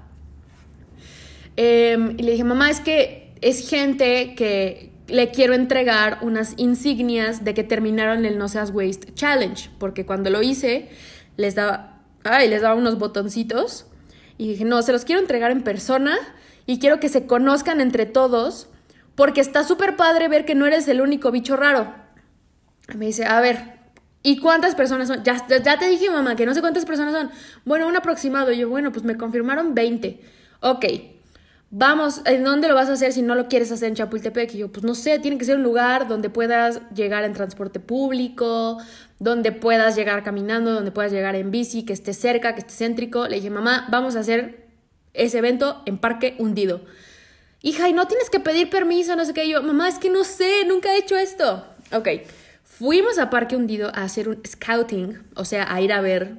Em, 1.56 2.12
y 2.18 2.24
le 2.24 2.32
dije, 2.34 2.44
mamá, 2.44 2.70
es 2.70 2.80
que 2.80 3.34
es 3.42 3.68
gente 3.68 4.36
que 4.36 4.92
le 5.08 5.32
quiero 5.32 5.54
entregar 5.56 6.20
unas 6.22 6.54
insignias 6.58 7.44
de 7.44 7.56
que 7.56 7.64
terminaron 7.64 8.26
el 8.26 8.38
No 8.38 8.48
Seas 8.48 8.72
Waste 8.72 9.14
Challenge, 9.16 9.70
porque 9.80 10.06
cuando 10.06 10.30
lo 10.30 10.44
hice 10.44 10.90
les 11.38 11.56
daba, 11.56 12.02
ay, 12.24 12.50
les 12.50 12.62
daba 12.62 12.76
unos 12.76 13.00
botoncitos 13.00 13.88
y 14.38 14.50
dije, 14.50 14.66
no, 14.66 14.82
se 14.84 14.92
los 14.92 15.06
quiero 15.06 15.22
entregar 15.22 15.52
en 15.52 15.64
persona 15.64 16.18
y 16.66 16.80
quiero 16.80 17.00
que 17.00 17.10
se 17.10 17.26
conozcan 17.26 17.82
entre 17.82 18.06
todos 18.06 18.70
porque 19.20 19.42
está 19.42 19.66
súper 19.66 19.98
padre 19.98 20.30
ver 20.30 20.46
que 20.46 20.56
no 20.56 20.66
eres 20.66 20.88
el 20.88 21.02
único 21.02 21.30
bicho 21.30 21.58
raro. 21.58 21.94
Me 22.96 23.08
dice, 23.08 23.26
a 23.26 23.42
ver, 23.42 23.80
¿y 24.24 24.40
cuántas 24.40 24.76
personas 24.76 25.10
son? 25.10 25.26
Ya, 25.26 25.46
te 25.46 25.90
dije, 25.90 26.10
mamá, 26.10 26.38
que 26.38 26.46
no 26.46 26.54
sé 26.54 26.62
cuántas 26.62 26.86
personas 26.86 27.14
son. 27.14 27.30
Bueno, 27.66 27.86
un 27.90 27.98
aproximado. 27.98 28.54
Y 28.54 28.60
yo, 28.60 28.70
bueno, 28.70 28.94
pues 28.94 29.04
me 29.04 29.18
confirmaron 29.18 29.76
20. 29.76 30.22
Ok, 30.62 30.86
vamos, 31.70 32.22
¿en 32.24 32.46
dónde 32.46 32.70
lo 32.70 32.76
vas 32.76 32.88
a 32.88 32.94
hacer 32.94 33.12
si 33.12 33.22
no 33.22 33.36
lo 33.36 33.50
quieres 33.50 33.74
hacer 33.74 33.90
en 33.90 33.96
Chapultepec? 33.96 34.54
Y 34.54 34.60
yo, 34.60 34.72
pues 34.72 34.86
no 34.86 34.96
sé, 34.96 35.20
tiene 35.20 35.38
que 35.38 35.44
ser 35.44 35.58
un 35.58 35.64
lugar 35.64 36.08
donde 36.08 36.30
puedas 36.30 36.80
llegar 36.96 37.26
en 37.26 37.34
transporte 37.34 37.82
público, 37.82 38.78
donde 39.20 39.52
puedas 39.52 39.98
llegar 39.98 40.24
caminando, 40.24 40.72
donde 40.72 40.92
puedas 40.92 41.12
llegar 41.12 41.36
en 41.36 41.52
bici, 41.52 41.84
que 41.84 41.92
esté 41.92 42.14
cerca, 42.14 42.54
que 42.54 42.62
esté 42.62 42.74
céntrico. 42.74 43.28
Le 43.28 43.36
dije, 43.36 43.50
mamá, 43.50 43.86
vamos 43.92 44.16
a 44.16 44.22
hacer 44.22 44.70
ese 45.14 45.40
evento 45.40 45.84
en 45.86 45.98
Parque 45.98 46.38
Hundido 46.40 46.80
hija, 47.62 47.90
y 47.90 47.94
no 47.94 48.08
tienes 48.08 48.30
que 48.30 48.40
pedir 48.40 48.70
permiso, 48.70 49.16
no 49.16 49.26
sé 49.26 49.34
qué. 49.34 49.48
yo, 49.48 49.62
mamá, 49.62 49.88
es 49.88 50.00
que 50.00 50.10
no 50.10 50.24
sé, 50.24 50.66
nunca 50.66 50.94
he 50.94 51.00
hecho 51.00 51.18
esto. 51.18 51.66
Ok, 51.92 52.08
fuimos 52.64 53.18
a 53.20 53.30
Parque 53.30 53.56
Hundido 53.56 53.90
a 53.94 54.04
hacer 54.04 54.30
un 54.30 54.42
scouting, 54.46 55.22
o 55.36 55.46
sea, 55.46 55.74
a 55.74 55.82
ir 55.82 55.92
a 55.92 56.02
ver, 56.02 56.36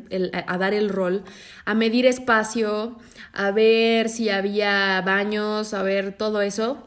a 0.47 0.59
dar 0.59 0.75
el 0.75 0.89
rol, 0.89 1.25
a 1.65 1.75
medir 1.75 2.07
espacio, 2.07 2.97
a 3.33 3.51
ver 3.51 4.09
si 4.09 4.31
había 4.31 5.01
baños, 5.03 5.75
a 5.75 5.83
ver 5.83 6.17
todo 6.17 6.41
eso. 6.43 6.87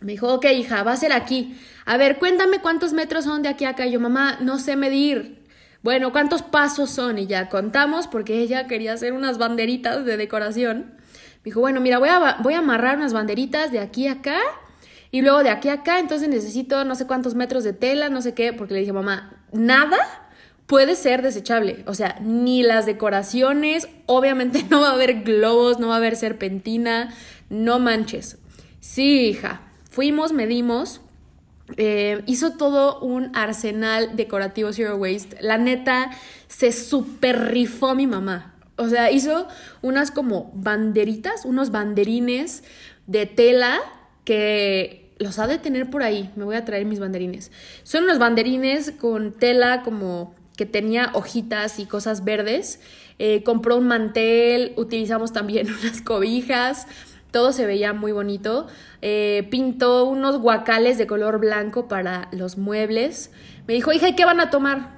Me 0.00 0.12
dijo, 0.12 0.32
ok, 0.32 0.46
hija, 0.46 0.82
va 0.84 0.92
a 0.92 0.96
ser 0.96 1.12
aquí. 1.12 1.58
A 1.84 1.96
ver, 1.96 2.18
cuéntame 2.18 2.60
cuántos 2.60 2.92
metros 2.92 3.24
son 3.24 3.42
de 3.42 3.48
aquí 3.48 3.64
a 3.64 3.70
acá. 3.70 3.86
yo, 3.86 3.98
mamá, 3.98 4.38
no 4.40 4.58
sé 4.58 4.76
medir. 4.76 5.38
Bueno, 5.82 6.12
¿cuántos 6.12 6.42
pasos 6.42 6.90
son? 6.90 7.18
Y 7.18 7.26
ya 7.26 7.48
contamos 7.48 8.06
porque 8.06 8.40
ella 8.40 8.66
quería 8.66 8.92
hacer 8.92 9.12
unas 9.12 9.38
banderitas 9.38 10.04
de 10.04 10.16
decoración 10.16 10.98
dijo, 11.48 11.60
bueno, 11.60 11.80
mira, 11.80 11.98
voy 11.98 12.08
a, 12.08 12.38
voy 12.42 12.54
a 12.54 12.58
amarrar 12.58 12.96
unas 12.96 13.12
banderitas 13.12 13.72
de 13.72 13.80
aquí 13.80 14.06
a 14.06 14.12
acá 14.12 14.38
y 15.10 15.22
luego 15.22 15.42
de 15.42 15.50
aquí 15.50 15.68
a 15.68 15.74
acá, 15.74 15.98
entonces 15.98 16.28
necesito 16.28 16.84
no 16.84 16.94
sé 16.94 17.06
cuántos 17.06 17.34
metros 17.34 17.64
de 17.64 17.72
tela, 17.72 18.08
no 18.08 18.22
sé 18.22 18.34
qué, 18.34 18.52
porque 18.52 18.74
le 18.74 18.80
dije, 18.80 18.92
mamá, 18.92 19.42
nada 19.52 19.96
puede 20.66 20.96
ser 20.96 21.22
desechable. 21.22 21.82
O 21.86 21.94
sea, 21.94 22.18
ni 22.20 22.62
las 22.62 22.86
decoraciones, 22.86 23.88
obviamente 24.06 24.64
no 24.70 24.80
va 24.80 24.90
a 24.90 24.92
haber 24.92 25.22
globos, 25.22 25.80
no 25.80 25.88
va 25.88 25.94
a 25.94 25.96
haber 25.98 26.14
serpentina, 26.14 27.14
no 27.48 27.78
manches. 27.78 28.38
Sí, 28.80 29.28
hija, 29.28 29.62
fuimos, 29.90 30.32
medimos. 30.32 31.00
Eh, 31.76 32.22
hizo 32.26 32.52
todo 32.52 33.00
un 33.00 33.34
arsenal 33.34 34.14
decorativo 34.16 34.72
Zero 34.72 34.96
Waste. 34.96 35.38
La 35.40 35.58
neta, 35.58 36.10
se 36.46 36.72
super 36.72 37.50
rifó 37.50 37.94
mi 37.94 38.06
mamá. 38.06 38.54
O 38.78 38.88
sea, 38.88 39.10
hizo 39.10 39.48
unas 39.82 40.10
como 40.12 40.52
banderitas, 40.54 41.44
unos 41.44 41.70
banderines 41.70 42.62
de 43.06 43.26
tela 43.26 43.80
que 44.24 45.12
los 45.18 45.40
ha 45.40 45.48
de 45.48 45.58
tener 45.58 45.90
por 45.90 46.04
ahí. 46.04 46.30
Me 46.36 46.44
voy 46.44 46.54
a 46.54 46.64
traer 46.64 46.86
mis 46.86 47.00
banderines. 47.00 47.50
Son 47.82 48.04
unos 48.04 48.20
banderines 48.20 48.92
con 48.92 49.32
tela 49.32 49.82
como 49.82 50.32
que 50.56 50.64
tenía 50.64 51.10
hojitas 51.14 51.80
y 51.80 51.86
cosas 51.86 52.24
verdes. 52.24 52.80
Eh, 53.18 53.42
compró 53.42 53.76
un 53.76 53.88
mantel, 53.88 54.74
utilizamos 54.76 55.32
también 55.32 55.68
unas 55.82 56.00
cobijas. 56.00 56.86
Todo 57.32 57.52
se 57.52 57.66
veía 57.66 57.92
muy 57.92 58.12
bonito. 58.12 58.68
Eh, 59.02 59.48
pintó 59.50 60.04
unos 60.04 60.38
guacales 60.38 60.98
de 60.98 61.08
color 61.08 61.40
blanco 61.40 61.88
para 61.88 62.28
los 62.30 62.58
muebles. 62.58 63.32
Me 63.66 63.74
dijo, 63.74 63.92
hija, 63.92 64.08
¿y 64.08 64.14
qué 64.14 64.24
van 64.24 64.40
a 64.40 64.50
tomar? 64.50 64.96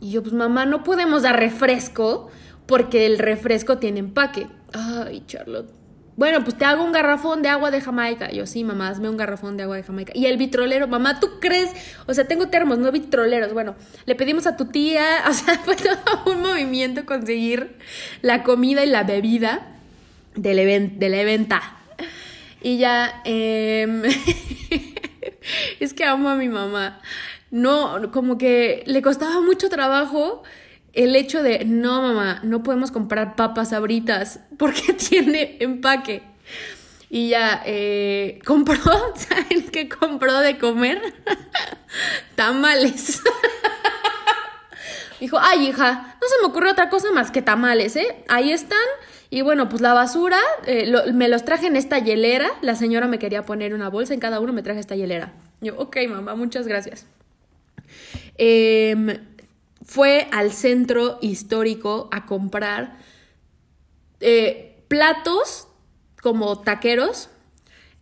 Y 0.00 0.10
yo, 0.10 0.22
pues 0.22 0.34
mamá, 0.34 0.66
no 0.66 0.84
podemos 0.84 1.22
dar 1.22 1.38
refresco 1.38 2.30
porque 2.72 3.04
el 3.04 3.18
refresco 3.18 3.76
tiene 3.76 4.00
empaque. 4.00 4.46
Ay, 4.72 5.24
Charlotte. 5.26 5.68
Bueno, 6.16 6.42
pues 6.42 6.56
te 6.56 6.64
hago 6.64 6.82
un 6.82 6.90
garrafón 6.90 7.42
de 7.42 7.50
agua 7.50 7.70
de 7.70 7.82
Jamaica. 7.82 8.30
Yo, 8.30 8.46
sí, 8.46 8.64
mamá, 8.64 8.88
hazme 8.88 9.10
un 9.10 9.18
garrafón 9.18 9.58
de 9.58 9.64
agua 9.64 9.76
de 9.76 9.82
Jamaica. 9.82 10.14
Y 10.16 10.24
el 10.24 10.38
vitrolero, 10.38 10.88
mamá, 10.88 11.20
¿tú 11.20 11.38
crees? 11.38 11.68
O 12.06 12.14
sea, 12.14 12.26
tengo 12.26 12.48
termos, 12.48 12.78
no 12.78 12.90
vitroleros. 12.90 13.52
Bueno, 13.52 13.76
le 14.06 14.14
pedimos 14.14 14.46
a 14.46 14.56
tu 14.56 14.68
tía, 14.68 15.04
o 15.28 15.34
sea, 15.34 15.58
fue 15.58 15.76
todo 15.76 16.32
un 16.32 16.40
movimiento 16.40 17.04
conseguir 17.04 17.76
la 18.22 18.42
comida 18.42 18.82
y 18.82 18.88
la 18.88 19.02
bebida 19.02 19.76
del 20.34 20.98
de 20.98 21.08
la 21.10 21.20
eventa. 21.20 21.76
Y 22.62 22.78
ya, 22.78 23.20
eh, 23.26 24.02
es 25.78 25.92
que 25.92 26.06
amo 26.06 26.30
a 26.30 26.36
mi 26.36 26.48
mamá. 26.48 27.02
No, 27.50 28.10
como 28.12 28.38
que 28.38 28.82
le 28.86 29.02
costaba 29.02 29.42
mucho 29.42 29.68
trabajo 29.68 30.42
el 30.92 31.16
hecho 31.16 31.42
de, 31.42 31.64
no 31.64 32.02
mamá, 32.02 32.40
no 32.42 32.62
podemos 32.62 32.90
comprar 32.90 33.36
papas 33.36 33.72
abritas 33.72 34.40
porque 34.58 34.92
tiene 35.08 35.56
empaque. 35.60 36.22
Y 37.08 37.28
ya, 37.28 37.62
eh, 37.66 38.40
compró, 38.46 38.76
¿saben 39.14 39.70
qué 39.70 39.88
compró 39.88 40.38
de 40.38 40.58
comer? 40.58 41.00
tamales. 42.34 43.22
Dijo, 45.20 45.38
ay 45.38 45.68
hija, 45.68 46.16
no 46.20 46.28
se 46.28 46.40
me 46.40 46.48
ocurre 46.48 46.70
otra 46.70 46.88
cosa 46.88 47.12
más 47.12 47.30
que 47.30 47.42
tamales, 47.42 47.94
¿eh? 47.96 48.24
Ahí 48.28 48.50
están. 48.50 48.78
Y 49.30 49.42
bueno, 49.42 49.68
pues 49.68 49.80
la 49.80 49.94
basura, 49.94 50.38
eh, 50.66 50.92
me 51.12 51.28
los 51.28 51.44
traje 51.44 51.66
en 51.66 51.76
esta 51.76 51.98
hielera. 51.98 52.50
La 52.60 52.74
señora 52.74 53.06
me 53.06 53.18
quería 53.18 53.44
poner 53.44 53.72
una 53.72 53.88
bolsa 53.88 54.14
en 54.14 54.20
cada 54.20 54.40
uno, 54.40 54.52
me 54.52 54.62
traje 54.62 54.80
esta 54.80 54.96
hielera. 54.96 55.32
Yo, 55.60 55.78
ok, 55.78 55.96
mamá, 56.08 56.34
muchas 56.34 56.66
gracias. 56.66 57.06
Eh, 58.36 59.20
fue 59.84 60.28
al 60.32 60.52
centro 60.52 61.18
histórico 61.20 62.08
a 62.12 62.26
comprar 62.26 62.98
eh, 64.20 64.84
platos 64.88 65.68
como 66.20 66.60
taqueros, 66.60 67.28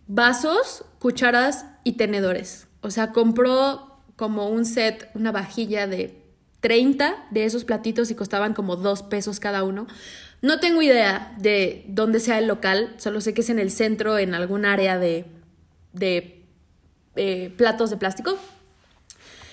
vasos, 0.06 0.84
cucharas 0.98 1.66
y 1.84 1.92
tenedores. 1.92 2.68
O 2.82 2.90
sea, 2.90 3.12
compró 3.12 4.02
como 4.16 4.48
un 4.48 4.66
set, 4.66 5.10
una 5.14 5.32
vajilla 5.32 5.86
de 5.86 6.20
30 6.60 7.26
de 7.30 7.44
esos 7.46 7.64
platitos 7.64 8.10
y 8.10 8.14
costaban 8.14 8.52
como 8.52 8.76
dos 8.76 9.02
pesos 9.02 9.40
cada 9.40 9.64
uno. 9.64 9.86
No 10.42 10.60
tengo 10.60 10.82
idea 10.82 11.34
de 11.38 11.84
dónde 11.88 12.20
sea 12.20 12.38
el 12.38 12.46
local, 12.46 12.94
solo 12.98 13.20
sé 13.20 13.34
que 13.34 13.40
es 13.40 13.50
en 13.50 13.58
el 13.58 13.70
centro, 13.70 14.18
en 14.18 14.34
algún 14.34 14.64
área 14.64 14.98
de, 14.98 15.26
de 15.92 16.44
eh, 17.16 17.52
platos 17.56 17.90
de 17.90 17.96
plástico. 17.96 18.38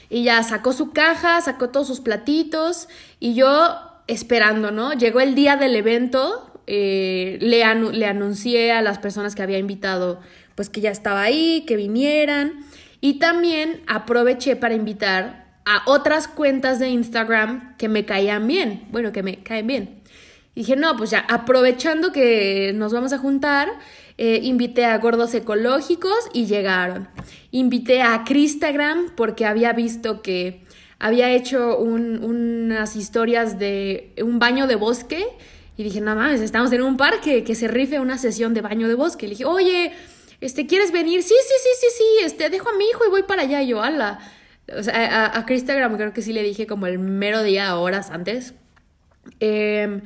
Y 0.10 0.24
ya 0.24 0.42
sacó 0.44 0.74
su 0.74 0.92
caja, 0.92 1.42
sacó 1.42 1.70
todos 1.70 1.88
sus 1.88 2.00
platitos 2.00 2.88
y 3.20 3.34
yo 3.34 3.78
esperando, 4.08 4.72
¿no? 4.72 4.94
Llegó 4.94 5.20
el 5.20 5.36
día 5.36 5.58
del 5.58 5.76
evento, 5.76 6.62
eh, 6.66 7.38
le, 7.42 7.64
le 7.94 8.06
anuncié 8.06 8.72
a 8.72 8.82
las 8.82 9.00
personas 9.00 9.36
que 9.36 9.44
había 9.44 9.58
invitado, 9.58 10.20
pues 10.56 10.70
que 10.70 10.82
ya 10.82 10.92
estaba 10.92 11.22
ahí, 11.22 11.66
que 11.68 11.76
vinieran. 11.76 12.66
Y 13.02 13.20
también 13.20 13.84
aproveché 13.88 14.56
para 14.56 14.76
invitar 14.76 15.48
a 15.66 15.84
otras 15.86 16.28
cuentas 16.28 16.80
de 16.80 16.88
Instagram 16.88 17.76
que 17.78 17.90
me 17.90 18.06
caían 18.06 18.48
bien, 18.48 18.88
bueno, 18.90 19.12
que 19.12 19.22
me 19.22 19.44
caen 19.44 19.68
bien. 19.68 19.97
Dije, 20.58 20.76
no, 20.76 20.98
pues 20.98 21.12
ya, 21.12 21.20
aprovechando 21.30 22.12
que 22.12 22.72
nos 22.74 22.92
vamos 22.92 23.14
a 23.14 23.20
juntar, 23.20 23.70
eh, 24.18 24.40
invité 24.42 24.86
a 24.86 24.98
gordos 24.98 25.36
ecológicos 25.36 26.18
y 26.34 26.48
llegaron. 26.48 27.08
Invité 27.52 28.02
a 28.02 28.24
Cristagram 28.24 29.14
porque 29.16 29.46
había 29.46 29.74
visto 29.74 30.24
que 30.24 30.64
había 30.98 31.30
hecho 31.30 31.78
unas 31.78 32.96
historias 32.96 33.60
de 33.60 34.16
un 34.20 34.40
baño 34.40 34.66
de 34.66 34.74
bosque 34.74 35.28
y 35.78 35.84
dije, 35.84 36.02
no 36.02 36.16
mames, 36.16 36.42
estamos 36.42 36.72
en 36.72 36.82
un 36.82 36.98
parque, 36.98 37.44
que 37.44 37.54
se 37.54 37.68
rife 37.68 38.00
una 38.00 38.18
sesión 38.18 38.56
de 38.56 38.62
baño 38.62 38.88
de 38.88 38.96
bosque. 38.96 39.28
Le 39.28 39.34
dije, 39.34 39.46
oye, 39.46 39.92
este, 40.42 40.66
¿quieres 40.66 40.92
venir? 40.92 41.22
Sí, 41.22 41.36
sí, 41.40 41.54
sí, 41.64 41.70
sí, 41.82 41.88
sí, 42.00 42.26
este, 42.26 42.50
dejo 42.50 42.70
a 42.70 42.74
mi 42.74 42.86
hijo 42.86 43.06
y 43.06 43.12
voy 43.12 43.22
para 43.22 43.44
allá. 43.44 43.62
Y 43.62 43.68
yo, 43.68 43.84
ala. 43.84 44.20
O 44.76 44.82
sea, 44.82 45.24
a, 45.24 45.38
a 45.38 45.46
Cristagram 45.46 45.96
creo 45.98 46.14
que 46.14 46.24
sí 46.24 46.34
le 46.34 46.42
dije 46.42 46.66
como 46.66 46.88
el 46.88 46.98
mero 46.98 47.44
día, 47.44 47.78
horas 47.78 48.10
antes. 48.10 48.56
Eh, 49.40 50.02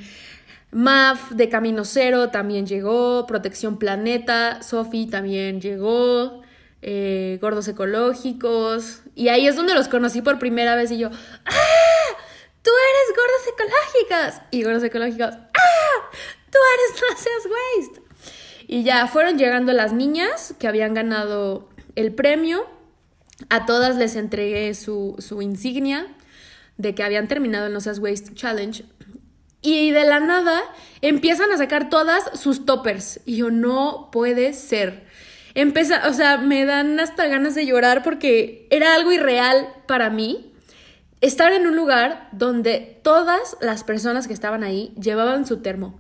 MAF 0.72 1.32
de 1.32 1.50
Camino 1.50 1.84
Cero 1.84 2.30
también 2.30 2.66
llegó, 2.66 3.28
Protección 3.28 3.78
Planeta, 3.78 4.64
Sofi 4.64 5.06
también 5.06 5.60
llegó, 5.60 6.42
eh, 6.82 7.38
Gordos 7.42 7.68
Ecológicos, 7.68 9.02
y 9.14 9.28
ahí 9.28 9.48
es 9.48 9.56
donde 9.56 9.74
los 9.74 9.90
conocí 9.90 10.22
por 10.22 10.40
primera 10.40 10.76
vez 10.76 10.92
y 10.92 10.98
yo, 10.98 11.10
¡ah! 11.10 11.52
¡Tú 12.62 12.72
eres 12.72 13.18
Gordos 13.18 13.54
Ecológicos! 13.54 14.42
Y 14.52 14.64
Gordos 14.64 14.84
Ecológicos, 14.84 15.34
¡ah! 15.34 16.18
¡Tú 16.50 16.58
eres 16.74 17.02
No 17.10 17.18
Seas 17.18 17.46
Waste! 17.46 18.02
Y 18.68 18.84
ya 18.84 19.08
fueron 19.08 19.38
llegando 19.38 19.74
las 19.74 19.92
niñas 19.92 20.56
que 20.58 20.68
habían 20.68 20.94
ganado 20.94 21.68
el 21.96 22.14
premio, 22.14 22.66
a 23.50 23.66
todas 23.66 23.98
les 23.98 24.16
entregué 24.16 24.74
su, 24.74 25.16
su 25.20 25.42
insignia 25.42 26.08
de 26.78 26.96
que 26.96 27.04
habían 27.04 27.28
terminado 27.28 27.68
el 27.68 27.74
No 27.74 27.82
Seas 27.82 28.00
Waste 28.00 28.34
Challenge 28.36 28.86
y 29.62 29.92
de 29.92 30.06
la 30.06 30.20
nada 30.20 30.62
empiezan 31.02 31.52
a 31.52 31.58
sacar 31.58 31.90
todas 31.90 32.40
sus 32.40 32.66
toppers. 32.66 33.22
Y 33.26 33.38
yo, 33.38 33.52
no 33.52 34.10
puede 34.12 34.54
ser. 34.54 35.06
Empieza, 35.54 36.08
o 36.08 36.14
sea, 36.14 36.38
me 36.38 36.66
dan 36.66 37.00
hasta 37.00 37.28
ganas 37.28 37.56
de 37.56 37.66
llorar 37.66 38.04
porque 38.04 38.68
era 38.70 38.96
algo 38.96 39.12
irreal 39.12 39.68
para 39.88 40.10
mí. 40.10 40.54
Estar 41.20 41.52
en 41.52 41.68
un 41.68 41.76
lugar 41.76 42.30
donde 42.32 43.00
todas 43.04 43.58
las 43.62 43.84
personas 43.84 44.28
que 44.28 44.34
estaban 44.34 44.64
ahí 44.64 44.94
llevaban 45.00 45.46
su 45.46 45.62
termo. 45.62 46.00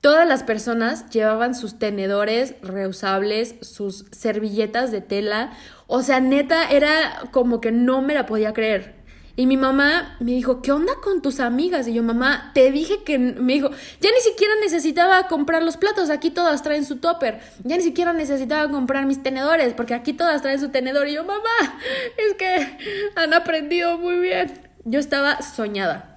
Todas 0.00 0.28
las 0.28 0.42
personas 0.42 1.08
llevaban 1.10 1.54
sus 1.54 1.78
tenedores 1.78 2.54
reusables, 2.62 3.56
sus 3.62 4.06
servilletas 4.12 4.90
de 4.90 5.00
tela. 5.00 5.52
O 5.86 6.02
sea, 6.02 6.20
neta, 6.20 6.70
era 6.70 7.22
como 7.30 7.60
que 7.60 7.72
no 7.72 8.00
me 8.00 8.14
la 8.14 8.26
podía 8.26 8.52
creer. 8.52 8.93
Y 9.36 9.46
mi 9.46 9.56
mamá 9.56 10.16
me 10.20 10.32
dijo, 10.32 10.62
¿qué 10.62 10.70
onda 10.70 10.94
con 11.02 11.20
tus 11.20 11.40
amigas? 11.40 11.88
Y 11.88 11.94
yo, 11.94 12.04
mamá, 12.04 12.52
te 12.54 12.70
dije 12.70 13.02
que, 13.02 13.18
me 13.18 13.54
dijo, 13.54 13.70
ya 14.00 14.10
ni 14.10 14.20
siquiera 14.20 14.54
necesitaba 14.60 15.26
comprar 15.26 15.62
los 15.62 15.76
platos, 15.76 16.08
aquí 16.10 16.30
todas 16.30 16.62
traen 16.62 16.84
su 16.84 16.96
topper. 16.96 17.40
Ya 17.64 17.76
ni 17.76 17.82
siquiera 17.82 18.12
necesitaba 18.12 18.70
comprar 18.70 19.06
mis 19.06 19.22
tenedores, 19.22 19.74
porque 19.74 19.94
aquí 19.94 20.12
todas 20.12 20.40
traen 20.42 20.60
su 20.60 20.68
tenedor. 20.68 21.08
Y 21.08 21.14
yo, 21.14 21.24
mamá, 21.24 21.80
es 22.16 22.34
que 22.34 23.10
han 23.16 23.34
aprendido 23.34 23.98
muy 23.98 24.18
bien. 24.20 24.52
Yo 24.84 25.00
estaba 25.00 25.42
soñada. 25.42 26.13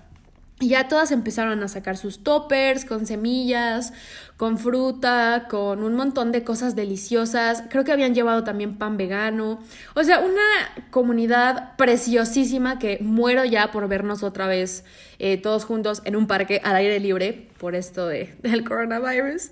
Y 0.59 0.69
ya 0.69 0.87
todas 0.87 1.11
empezaron 1.11 1.61
a 1.61 1.67
sacar 1.67 1.97
sus 1.97 2.23
toppers 2.23 2.83
con 2.83 3.05
semillas, 3.05 3.93
con 4.37 4.57
fruta, 4.57 5.45
con 5.49 5.83
un 5.83 5.93
montón 5.93 6.31
de 6.31 6.43
cosas 6.43 6.75
deliciosas. 6.75 7.63
Creo 7.69 7.83
que 7.83 7.91
habían 7.91 8.15
llevado 8.15 8.43
también 8.43 8.79
pan 8.79 8.97
vegano. 8.97 9.59
O 9.93 10.03
sea, 10.03 10.19
una 10.19 10.41
comunidad 10.89 11.75
preciosísima 11.75 12.79
que 12.79 12.97
muero 13.01 13.45
ya 13.45 13.71
por 13.71 13.87
vernos 13.87 14.23
otra 14.23 14.47
vez 14.47 14.83
eh, 15.19 15.37
todos 15.37 15.63
juntos 15.63 16.01
en 16.05 16.15
un 16.15 16.25
parque 16.25 16.59
al 16.63 16.75
aire 16.75 16.99
libre 16.99 17.49
por 17.59 17.75
esto 17.75 18.07
de, 18.07 18.35
del 18.41 18.63
coronavirus. 18.63 19.51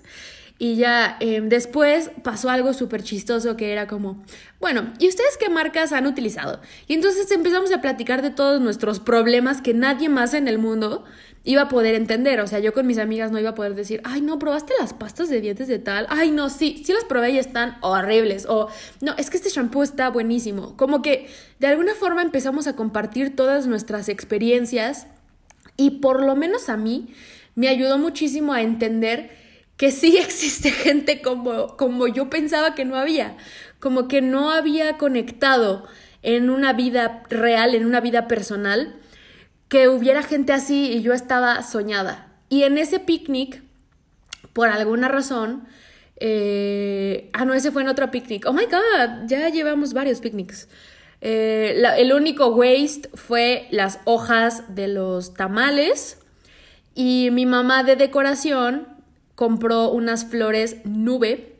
Y 0.58 0.76
ya 0.76 1.18
em, 1.20 1.50
después 1.50 2.10
pasó 2.22 2.48
algo 2.48 2.72
súper 2.72 3.02
chistoso 3.02 3.56
que 3.58 3.72
era 3.72 3.86
como, 3.86 4.24
bueno, 4.58 4.92
¿y 4.98 5.08
ustedes 5.08 5.36
qué 5.38 5.50
marcas 5.50 5.92
han 5.92 6.06
utilizado? 6.06 6.60
Y 6.86 6.94
entonces 6.94 7.30
empezamos 7.30 7.72
a 7.72 7.82
platicar 7.82 8.22
de 8.22 8.30
todos 8.30 8.60
nuestros 8.60 8.98
problemas 8.98 9.60
que 9.60 9.74
nadie 9.74 10.08
más 10.08 10.32
en 10.32 10.48
el 10.48 10.58
mundo 10.58 11.04
iba 11.44 11.62
a 11.62 11.68
poder 11.68 11.94
entender. 11.94 12.40
O 12.40 12.46
sea, 12.46 12.58
yo 12.58 12.72
con 12.72 12.86
mis 12.86 12.96
amigas 12.96 13.30
no 13.30 13.38
iba 13.38 13.50
a 13.50 13.54
poder 13.54 13.74
decir, 13.74 14.00
ay, 14.04 14.22
no, 14.22 14.38
probaste 14.38 14.72
las 14.80 14.94
pastas 14.94 15.28
de 15.28 15.42
dientes 15.42 15.68
de 15.68 15.78
tal. 15.78 16.06
Ay, 16.08 16.30
no, 16.30 16.48
sí, 16.48 16.82
sí 16.84 16.92
las 16.94 17.04
probé 17.04 17.30
y 17.32 17.38
están 17.38 17.76
horribles. 17.82 18.46
O, 18.48 18.68
no, 19.02 19.14
es 19.18 19.28
que 19.28 19.36
este 19.36 19.50
shampoo 19.50 19.82
está 19.82 20.08
buenísimo. 20.08 20.74
Como 20.76 21.02
que 21.02 21.28
de 21.58 21.66
alguna 21.66 21.94
forma 21.94 22.22
empezamos 22.22 22.66
a 22.66 22.76
compartir 22.76 23.36
todas 23.36 23.66
nuestras 23.66 24.08
experiencias 24.08 25.06
y 25.76 25.90
por 25.90 26.22
lo 26.22 26.34
menos 26.34 26.70
a 26.70 26.78
mí 26.78 27.14
me 27.54 27.68
ayudó 27.68 27.98
muchísimo 27.98 28.52
a 28.52 28.62
entender 28.62 29.45
que 29.76 29.90
sí 29.90 30.16
existe 30.20 30.70
gente 30.70 31.22
como, 31.22 31.76
como 31.76 32.06
yo 32.06 32.30
pensaba 32.30 32.74
que 32.74 32.84
no 32.84 32.96
había, 32.96 33.36
como 33.80 34.08
que 34.08 34.20
no 34.22 34.50
había 34.50 34.96
conectado 34.98 35.86
en 36.22 36.50
una 36.50 36.72
vida 36.72 37.22
real, 37.28 37.74
en 37.74 37.86
una 37.86 38.00
vida 38.00 38.26
personal, 38.26 38.96
que 39.68 39.88
hubiera 39.88 40.22
gente 40.22 40.52
así 40.52 40.92
y 40.92 41.02
yo 41.02 41.12
estaba 41.12 41.62
soñada. 41.62 42.32
Y 42.48 42.62
en 42.62 42.78
ese 42.78 43.00
picnic, 43.00 43.62
por 44.52 44.68
alguna 44.68 45.08
razón, 45.08 45.66
eh, 46.18 47.30
ah, 47.32 47.44
no, 47.44 47.54
ese 47.54 47.72
fue 47.72 47.82
en 47.82 47.88
otro 47.88 48.10
picnic. 48.10 48.46
Oh 48.46 48.52
my 48.52 48.64
god, 48.64 49.26
ya 49.26 49.48
llevamos 49.48 49.92
varios 49.92 50.20
picnics. 50.20 50.68
Eh, 51.20 51.82
el 51.98 52.12
único 52.12 52.48
waste 52.48 53.08
fue 53.14 53.68
las 53.70 54.00
hojas 54.04 54.74
de 54.74 54.88
los 54.88 55.34
tamales 55.34 56.18
y 56.94 57.30
mi 57.32 57.46
mamá 57.46 57.82
de 57.82 57.96
decoración 57.96 58.95
compró 59.36 59.90
unas 59.90 60.24
flores 60.24 60.78
nube 60.84 61.52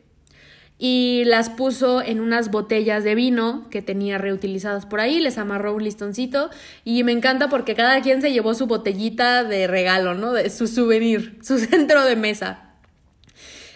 y 0.79 1.23
las 1.25 1.49
puso 1.49 2.01
en 2.01 2.19
unas 2.19 2.51
botellas 2.51 3.03
de 3.03 3.15
vino 3.15 3.67
que 3.69 3.81
tenía 3.81 4.17
reutilizadas 4.17 4.85
por 4.85 4.99
ahí, 4.99 5.19
les 5.19 5.37
amarró 5.37 5.73
un 5.73 5.83
listoncito 5.83 6.49
y 6.83 7.03
me 7.03 7.13
encanta 7.13 7.49
porque 7.49 7.73
cada 7.73 8.01
quien 8.01 8.21
se 8.21 8.31
llevó 8.31 8.53
su 8.53 8.67
botellita 8.67 9.43
de 9.43 9.67
regalo, 9.67 10.13
¿no? 10.13 10.33
De 10.33 10.49
su 10.49 10.67
souvenir, 10.67 11.39
su 11.43 11.57
centro 11.57 12.03
de 12.03 12.15
mesa. 12.15 12.63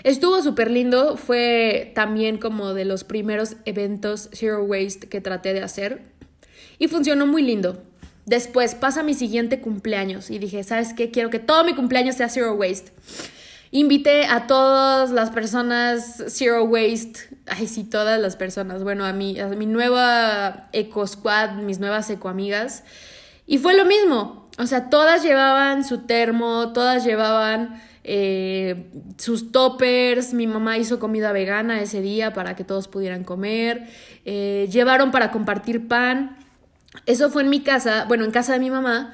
Estuvo 0.03 0.41
súper 0.41 0.71
lindo, 0.71 1.15
fue 1.15 1.91
también 1.93 2.37
como 2.37 2.73
de 2.73 2.85
los 2.85 3.03
primeros 3.03 3.55
eventos 3.65 4.29
Zero 4.33 4.63
Waste 4.63 5.07
que 5.07 5.21
traté 5.21 5.53
de 5.53 5.61
hacer 5.61 6.01
y 6.79 6.87
funcionó 6.87 7.27
muy 7.27 7.43
lindo. 7.43 7.83
Después 8.25 8.75
pasa 8.75 9.03
mi 9.03 9.13
siguiente 9.13 9.59
cumpleaños 9.59 10.31
y 10.31 10.39
dije, 10.39 10.63
¿sabes 10.63 10.93
qué? 10.93 11.11
Quiero 11.11 11.29
que 11.29 11.39
todo 11.39 11.63
mi 11.63 11.75
cumpleaños 11.75 12.15
sea 12.15 12.29
Zero 12.29 12.53
Waste. 12.53 12.91
Invité 13.73 14.25
a 14.25 14.47
todas 14.47 15.11
las 15.11 15.29
personas 15.29 16.21
Zero 16.27 16.65
Waste, 16.65 17.21
ay 17.47 17.67
sí, 17.67 17.85
todas 17.85 18.19
las 18.19 18.35
personas, 18.35 18.83
bueno, 18.83 19.05
a 19.05 19.13
mi, 19.13 19.39
a 19.39 19.47
mi 19.47 19.65
nueva 19.65 20.67
Eco 20.73 21.07
Squad, 21.07 21.53
mis 21.53 21.79
nuevas 21.79 22.09
Eco 22.09 22.27
Amigas, 22.27 22.83
y 23.47 23.59
fue 23.59 23.73
lo 23.73 23.85
mismo, 23.85 24.49
o 24.57 24.65
sea, 24.65 24.89
todas 24.89 25.23
llevaban 25.23 25.85
su 25.85 25.99
termo, 25.99 26.73
todas 26.73 27.05
llevaban 27.05 27.81
eh, 28.03 28.91
sus 29.17 29.53
toppers, 29.53 30.33
mi 30.33 30.47
mamá 30.47 30.77
hizo 30.77 30.99
comida 30.99 31.31
vegana 31.31 31.81
ese 31.81 32.01
día 32.01 32.33
para 32.33 32.57
que 32.57 32.65
todos 32.65 32.89
pudieran 32.89 33.23
comer, 33.23 33.87
eh, 34.25 34.67
llevaron 34.69 35.11
para 35.11 35.31
compartir 35.31 35.87
pan, 35.87 36.37
eso 37.05 37.29
fue 37.29 37.43
en 37.43 37.49
mi 37.49 37.61
casa, 37.61 38.03
bueno, 38.09 38.25
en 38.25 38.31
casa 38.31 38.51
de 38.51 38.59
mi 38.59 38.69
mamá, 38.69 39.13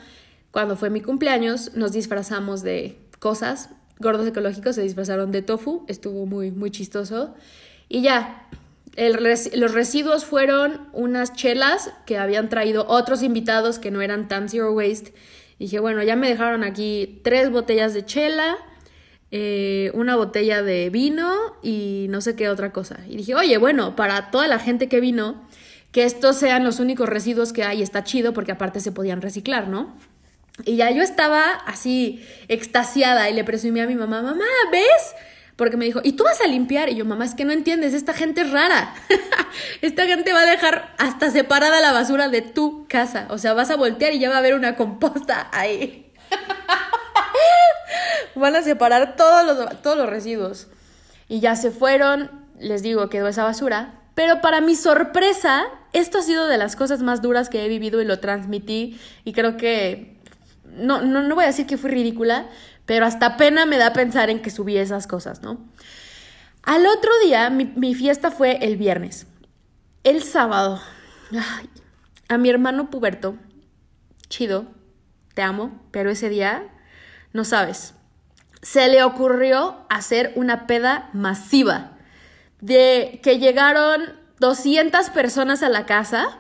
cuando 0.50 0.76
fue 0.76 0.90
mi 0.90 1.02
cumpleaños, 1.02 1.76
nos 1.76 1.92
disfrazamos 1.92 2.64
de 2.64 2.98
cosas, 3.20 3.70
gordos 4.00 4.28
ecológicos 4.28 4.76
se 4.76 4.82
disfrazaron 4.82 5.32
de 5.32 5.42
tofu, 5.42 5.86
estuvo 5.88 6.26
muy, 6.26 6.52
muy 6.52 6.72
chistoso. 6.72 7.36
Y 7.90 8.02
ya, 8.02 8.48
los 8.98 9.74
residuos 9.74 10.26
fueron 10.26 10.88
unas 10.94 11.34
chelas 11.34 11.92
que 12.06 12.18
habían 12.18 12.50
traído 12.50 12.86
otros 12.88 13.22
invitados 13.22 13.80
que 13.80 13.92
no 13.92 14.02
eran 14.02 14.28
tan 14.28 14.50
zero 14.50 14.74
waste. 14.74 15.14
dije, 15.60 15.80
bueno, 15.80 16.02
ya 16.04 16.16
me 16.16 16.30
dejaron 16.30 16.64
aquí 16.64 17.22
tres 17.24 17.52
botellas 17.52 17.94
de 17.94 18.06
chela, 18.06 18.58
eh, 19.30 19.92
una 19.94 20.16
botella 20.16 20.64
de 20.64 20.90
vino 20.90 21.32
y 21.62 22.08
no 22.10 22.22
sé 22.22 22.36
qué 22.36 22.50
otra 22.50 22.72
cosa. 22.72 23.00
Y 23.08 23.18
dije, 23.18 23.36
oye, 23.36 23.58
bueno, 23.58 23.96
para 23.96 24.32
toda 24.32 24.48
la 24.48 24.58
gente 24.58 24.88
que 24.88 25.00
vino, 25.00 25.48
que 25.92 26.04
estos 26.04 26.38
sean 26.38 26.64
los 26.64 26.80
únicos 26.80 27.08
residuos 27.08 27.54
que 27.54 27.64
hay, 27.64 27.82
está 27.82 28.04
chido 28.04 28.34
porque 28.34 28.52
aparte 28.52 28.80
se 28.80 28.92
podían 28.92 29.22
reciclar, 29.22 29.68
¿no? 29.68 29.96
Y 30.66 30.78
ya 30.78 30.90
yo 30.92 31.04
estaba 31.04 31.52
así 31.66 32.26
extasiada 32.48 33.30
y 33.30 33.34
le 33.34 33.44
presumí 33.44 33.80
a 33.80 33.88
mi 33.88 33.96
mamá, 33.96 34.22
mamá, 34.22 34.46
¿ves? 34.72 35.16
Porque 35.56 35.78
me 35.78 35.86
dijo, 35.86 36.02
¿y 36.04 36.14
tú 36.14 36.24
vas 36.24 36.42
a 36.42 36.48
limpiar? 36.48 36.90
Y 36.90 36.96
yo, 36.96 37.06
mamá, 37.06 37.26
es 37.26 37.34
que 37.34 37.46
no 37.46 37.52
entiendes, 37.52 37.94
esta 37.94 38.14
gente 38.14 38.42
es 38.42 38.52
rara. 38.52 38.94
esta 39.82 40.06
gente 40.06 40.34
va 40.34 40.42
a 40.42 40.46
dejar 40.46 40.94
hasta 40.98 41.32
separada 41.32 41.82
la 41.82 41.92
basura 41.92 42.30
de 42.30 42.42
tu 42.42 42.88
casa. 42.88 43.26
O 43.30 43.38
sea, 43.38 43.54
vas 43.54 43.72
a 43.72 43.76
voltear 43.76 44.14
y 44.14 44.20
ya 44.20 44.30
va 44.30 44.36
a 44.36 44.40
haber 44.40 44.54
una 44.54 44.76
composta 44.76 45.50
ahí. 45.52 46.12
Van 48.36 48.56
a 48.56 48.62
separar 48.62 49.16
todos 49.16 49.46
los, 49.46 49.82
todos 49.82 49.98
los 49.98 50.08
residuos. 50.08 50.68
Y 51.28 51.40
ya 51.40 51.56
se 51.56 51.72
fueron, 51.72 52.30
les 52.60 52.84
digo, 52.84 53.10
quedó 53.10 53.28
esa 53.28 53.44
basura. 53.44 54.02
Pero 54.14 54.42
para 54.42 54.62
mi 54.62 54.76
sorpresa, 54.76 55.66
esto 55.94 56.20
ha 56.20 56.22
sido 56.22 56.48
de 56.48 56.58
las 56.58 56.76
cosas 56.76 57.02
más 57.02 57.22
duras 57.22 57.50
que 57.50 57.66
he 57.66 57.68
vivido 57.68 58.02
y 58.02 58.06
lo 58.06 58.20
transmití 58.20 59.00
y 59.24 59.34
creo 59.34 59.58
que 59.58 60.17
no, 60.78 61.02
no, 61.02 61.22
no 61.22 61.36
voy 61.36 61.44
a 61.44 61.48
decir 61.48 61.66
que 61.66 61.78
fui 61.78 61.90
ridícula, 61.92 62.48
pero 62.86 63.06
hasta 63.06 63.38
pena 63.38 63.66
me 63.66 63.78
da 63.78 63.94
pensar 63.94 64.30
en 64.30 64.42
que 64.42 64.50
subí 64.50 64.78
esas 64.78 65.08
cosas, 65.08 65.42
¿no? 65.42 65.60
Al 66.64 66.86
otro 66.86 67.12
día, 67.24 67.50
mi, 67.50 67.66
mi 67.66 67.96
fiesta 67.96 68.32
fue 68.32 68.58
el 68.66 68.78
viernes. 68.78 69.28
El 70.04 70.24
sábado, 70.24 70.82
a 72.28 72.38
mi 72.38 72.50
hermano 72.50 72.90
Puberto, 72.90 73.36
chido, 74.30 74.68
te 75.34 75.42
amo, 75.42 75.82
pero 75.92 76.10
ese 76.10 76.30
día, 76.30 76.68
no 77.34 77.44
sabes, 77.44 77.94
se 78.62 78.88
le 78.88 79.04
ocurrió 79.04 79.86
hacer 79.90 80.34
una 80.36 80.68
peda 80.68 81.10
masiva, 81.14 81.98
de 82.60 83.20
que 83.24 83.40
llegaron 83.40 84.02
200 84.40 85.10
personas 85.12 85.64
a 85.64 85.70
la 85.70 85.86
casa 85.86 86.40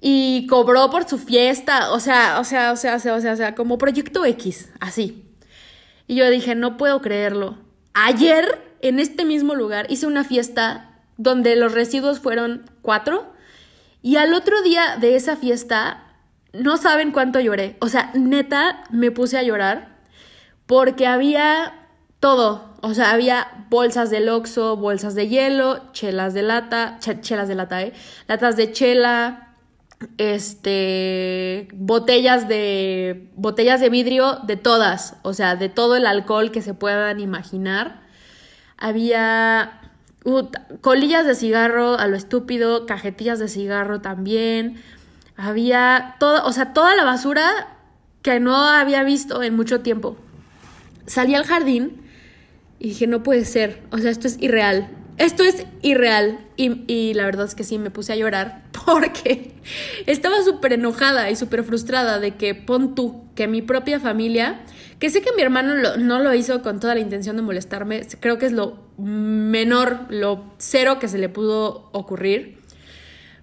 y 0.00 0.46
cobró 0.46 0.90
por 0.90 1.08
su 1.08 1.18
fiesta, 1.18 1.92
o 1.92 2.00
sea, 2.00 2.38
o 2.40 2.44
sea, 2.44 2.72
o 2.72 2.76
sea, 2.76 2.96
o 2.96 2.98
sea, 2.98 3.14
o 3.14 3.20
sea, 3.20 3.32
o 3.32 3.36
sea, 3.36 3.54
como 3.54 3.78
proyecto 3.78 4.24
X, 4.24 4.70
así. 4.80 5.24
Y 6.06 6.16
yo 6.16 6.30
dije, 6.30 6.54
no 6.54 6.76
puedo 6.76 7.00
creerlo. 7.00 7.58
Ayer, 7.94 8.62
en 8.82 9.00
este 9.00 9.24
mismo 9.24 9.54
lugar, 9.54 9.86
hice 9.88 10.06
una 10.06 10.24
fiesta 10.24 11.00
donde 11.16 11.56
los 11.56 11.72
residuos 11.72 12.20
fueron 12.20 12.70
cuatro 12.82 13.32
y 14.02 14.16
al 14.16 14.34
otro 14.34 14.62
día 14.62 14.98
de 15.00 15.16
esa 15.16 15.36
fiesta, 15.36 16.04
no 16.52 16.76
saben 16.76 17.10
cuánto 17.10 17.40
lloré. 17.40 17.76
O 17.80 17.88
sea, 17.88 18.12
neta, 18.14 18.84
me 18.90 19.10
puse 19.10 19.38
a 19.38 19.42
llorar 19.42 19.96
porque 20.66 21.06
había 21.06 21.88
todo. 22.20 22.74
O 22.82 22.94
sea, 22.94 23.10
había 23.10 23.66
bolsas 23.68 24.10
de 24.10 24.20
loxo, 24.20 24.76
bolsas 24.76 25.14
de 25.14 25.28
hielo, 25.28 25.92
chelas 25.92 26.34
de 26.34 26.42
lata, 26.42 26.98
chelas 27.00 27.48
de 27.48 27.54
lata, 27.56 27.82
¿eh? 27.82 27.94
Latas 28.28 28.56
de 28.56 28.70
chela, 28.70 29.45
este, 30.18 31.68
botellas 31.74 32.48
de, 32.48 33.30
botellas 33.34 33.80
de 33.80 33.88
vidrio 33.88 34.38
de 34.46 34.56
todas. 34.56 35.16
O 35.22 35.32
sea, 35.32 35.56
de 35.56 35.68
todo 35.68 35.96
el 35.96 36.06
alcohol 36.06 36.50
que 36.50 36.62
se 36.62 36.74
puedan 36.74 37.20
imaginar. 37.20 38.02
Había 38.76 39.80
colillas 40.80 41.24
de 41.24 41.34
cigarro 41.34 41.98
a 41.98 42.06
lo 42.08 42.16
estúpido, 42.16 42.86
cajetillas 42.86 43.38
de 43.38 43.48
cigarro 43.48 44.00
también. 44.00 44.82
Había 45.36 46.16
o 46.20 46.52
sea, 46.52 46.72
toda 46.72 46.94
la 46.94 47.04
basura 47.04 47.68
que 48.22 48.40
no 48.40 48.56
había 48.56 49.02
visto 49.04 49.42
en 49.42 49.54
mucho 49.54 49.80
tiempo. 49.80 50.16
Salí 51.06 51.34
al 51.34 51.44
jardín 51.44 52.02
y 52.78 52.88
dije, 52.88 53.06
no 53.06 53.22
puede 53.22 53.44
ser, 53.44 53.82
o 53.92 53.98
sea, 53.98 54.10
esto 54.10 54.26
es 54.26 54.36
irreal. 54.40 54.88
Esto 55.18 55.44
es 55.44 55.64
irreal. 55.80 56.40
Y, 56.56 56.84
y 56.92 57.14
la 57.14 57.24
verdad 57.24 57.46
es 57.46 57.54
que 57.54 57.64
sí, 57.64 57.78
me 57.78 57.90
puse 57.90 58.12
a 58.12 58.16
llorar 58.16 58.65
porque 58.86 59.52
estaba 60.06 60.42
súper 60.42 60.74
enojada 60.74 61.30
y 61.30 61.36
súper 61.36 61.64
frustrada 61.64 62.18
de 62.18 62.36
que 62.36 62.54
pon 62.54 62.94
tú, 62.94 63.24
que 63.34 63.48
mi 63.48 63.60
propia 63.60 64.00
familia 64.00 64.62
que 64.98 65.10
sé 65.10 65.20
que 65.20 65.32
mi 65.36 65.42
hermano 65.42 65.96
no 65.98 66.20
lo 66.20 66.34
hizo 66.34 66.62
con 66.62 66.80
toda 66.80 66.94
la 66.94 67.00
intención 67.00 67.36
de 67.36 67.42
molestarme, 67.42 68.06
creo 68.20 68.38
que 68.38 68.46
es 68.46 68.52
lo 68.52 68.78
menor, 68.96 70.06
lo 70.08 70.54
cero 70.58 70.98
que 70.98 71.08
se 71.08 71.18
le 71.18 71.28
pudo 71.28 71.90
ocurrir. 71.92 72.58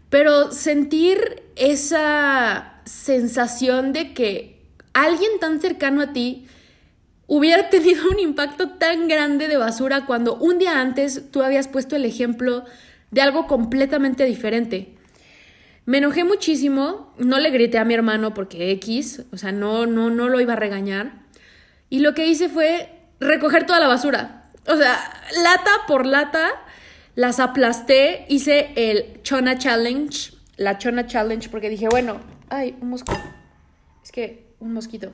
Pero 0.09 0.51
sentir 0.51 1.43
esa 1.55 2.81
sensación 2.85 3.93
de 3.93 4.13
que 4.13 4.61
alguien 4.93 5.39
tan 5.39 5.59
cercano 5.59 6.01
a 6.01 6.13
ti 6.13 6.47
hubiera 7.27 7.69
tenido 7.69 8.09
un 8.09 8.19
impacto 8.19 8.69
tan 8.71 9.07
grande 9.07 9.47
de 9.47 9.57
basura 9.57 10.05
cuando 10.05 10.35
un 10.35 10.57
día 10.57 10.79
antes 10.79 11.31
tú 11.31 11.43
habías 11.43 11.67
puesto 11.67 11.95
el 11.95 12.05
ejemplo 12.05 12.65
de 13.11 13.21
algo 13.21 13.45
completamente 13.45 14.25
diferente. 14.25 14.95
Me 15.85 15.97
enojé 15.97 16.23
muchísimo, 16.23 17.13
no 17.17 17.39
le 17.39 17.49
grité 17.49 17.77
a 17.77 17.85
mi 17.85 17.93
hermano 17.93 18.33
porque 18.33 18.71
X, 18.71 19.23
o 19.33 19.37
sea, 19.37 19.51
no, 19.51 19.85
no, 19.85 20.09
no 20.09 20.29
lo 20.29 20.39
iba 20.39 20.53
a 20.53 20.57
regañar. 20.57 21.23
Y 21.89 21.99
lo 21.99 22.13
que 22.13 22.25
hice 22.27 22.47
fue 22.47 22.89
recoger 23.19 23.65
toda 23.65 23.79
la 23.79 23.87
basura. 23.87 24.49
O 24.67 24.77
sea, 24.77 24.97
lata 25.43 25.71
por 25.87 26.05
lata, 26.05 26.51
las 27.15 27.39
aplasté, 27.39 28.25
hice 28.29 28.71
el 28.75 29.21
Chona 29.23 29.57
Challenge, 29.57 30.33
la 30.55 30.77
Chona 30.77 31.05
Challenge, 31.05 31.49
porque 31.49 31.69
dije, 31.69 31.87
bueno, 31.89 32.21
ay, 32.49 32.77
un 32.79 32.89
mosquito. 32.89 33.21
Es 34.03 34.11
que, 34.11 34.47
un 34.59 34.73
mosquito. 34.73 35.11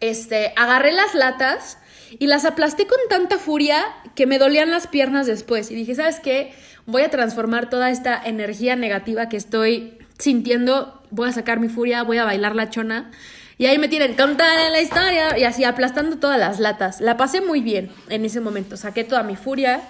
Este, 0.00 0.52
agarré 0.56 0.92
las 0.92 1.14
latas 1.14 1.78
y 2.18 2.26
las 2.26 2.44
aplasté 2.44 2.86
con 2.86 2.98
tanta 3.08 3.38
furia 3.38 3.84
que 4.14 4.26
me 4.26 4.38
dolían 4.38 4.70
las 4.70 4.86
piernas 4.86 5.26
después. 5.26 5.70
Y 5.70 5.74
dije, 5.74 5.94
¿sabes 5.94 6.20
qué? 6.20 6.52
Voy 6.86 7.02
a 7.02 7.10
transformar 7.10 7.70
toda 7.70 7.90
esta 7.90 8.20
energía 8.24 8.76
negativa 8.76 9.28
que 9.28 9.36
estoy 9.36 9.98
sintiendo, 10.18 11.02
voy 11.10 11.28
a 11.28 11.32
sacar 11.32 11.60
mi 11.60 11.68
furia, 11.68 12.02
voy 12.02 12.18
a 12.18 12.24
bailar 12.24 12.54
la 12.54 12.70
chona. 12.70 13.10
Y 13.58 13.66
ahí 13.66 13.78
me 13.78 13.88
tienen, 13.88 14.16
contar 14.16 14.70
la 14.70 14.80
historia. 14.80 15.38
Y 15.38 15.44
así 15.44 15.62
aplastando 15.64 16.18
todas 16.18 16.38
las 16.38 16.58
latas. 16.58 17.00
La 17.00 17.16
pasé 17.16 17.40
muy 17.40 17.60
bien 17.60 17.90
en 18.08 18.24
ese 18.24 18.40
momento. 18.40 18.76
Saqué 18.76 19.04
toda 19.04 19.22
mi 19.22 19.36
furia. 19.36 19.82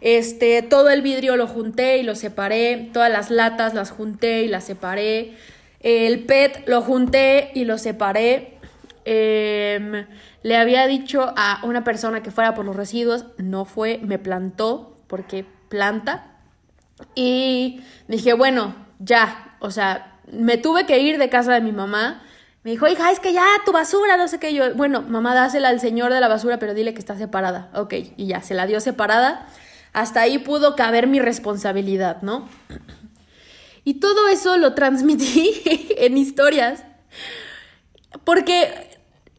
Este, 0.00 0.62
todo 0.62 0.88
el 0.88 1.02
vidrio 1.02 1.36
lo 1.36 1.46
junté 1.46 1.98
y 1.98 2.02
lo 2.02 2.14
separé. 2.14 2.88
Todas 2.92 3.10
las 3.10 3.30
latas 3.30 3.74
las 3.74 3.90
junté 3.90 4.44
y 4.44 4.48
las 4.48 4.64
separé. 4.64 5.34
El 5.80 6.20
PET 6.20 6.68
lo 6.68 6.80
junté 6.80 7.50
y 7.54 7.64
lo 7.64 7.76
separé. 7.76 8.54
Em, 9.04 10.06
le 10.42 10.56
había 10.56 10.86
dicho 10.86 11.34
a 11.36 11.60
una 11.64 11.84
persona 11.84 12.22
que 12.22 12.30
fuera 12.30 12.54
por 12.54 12.64
los 12.64 12.76
residuos. 12.76 13.26
No 13.36 13.64
fue, 13.64 13.98
me 14.02 14.18
plantó 14.18 14.96
porque 15.06 15.44
planta. 15.70 16.26
Y 17.14 17.80
dije, 18.08 18.34
bueno, 18.34 18.74
ya. 18.98 19.56
O 19.60 19.70
sea, 19.70 20.18
me 20.30 20.58
tuve 20.58 20.84
que 20.84 20.98
ir 20.98 21.16
de 21.16 21.30
casa 21.30 21.54
de 21.54 21.62
mi 21.62 21.72
mamá 21.72 22.22
me 22.62 22.72
dijo, 22.72 22.86
hija, 22.88 23.10
es 23.10 23.20
que 23.20 23.32
ya 23.32 23.46
tu 23.64 23.72
basura, 23.72 24.18
no 24.18 24.28
sé 24.28 24.38
qué. 24.38 24.52
Yo, 24.52 24.74
bueno, 24.74 25.00
mamá, 25.00 25.34
dásela 25.34 25.70
al 25.70 25.80
señor 25.80 26.12
de 26.12 26.20
la 26.20 26.28
basura, 26.28 26.58
pero 26.58 26.74
dile 26.74 26.92
que 26.92 27.00
está 27.00 27.16
separada. 27.16 27.70
Ok, 27.74 27.94
y 28.16 28.26
ya, 28.26 28.42
se 28.42 28.54
la 28.54 28.66
dio 28.66 28.80
separada. 28.80 29.46
Hasta 29.94 30.20
ahí 30.20 30.38
pudo 30.38 30.76
caber 30.76 31.06
mi 31.06 31.20
responsabilidad, 31.20 32.20
¿no? 32.22 32.48
Y 33.82 33.94
todo 33.94 34.28
eso 34.28 34.58
lo 34.58 34.74
transmití 34.74 35.62
en 35.96 36.18
historias. 36.18 36.84
Porque 38.24 38.89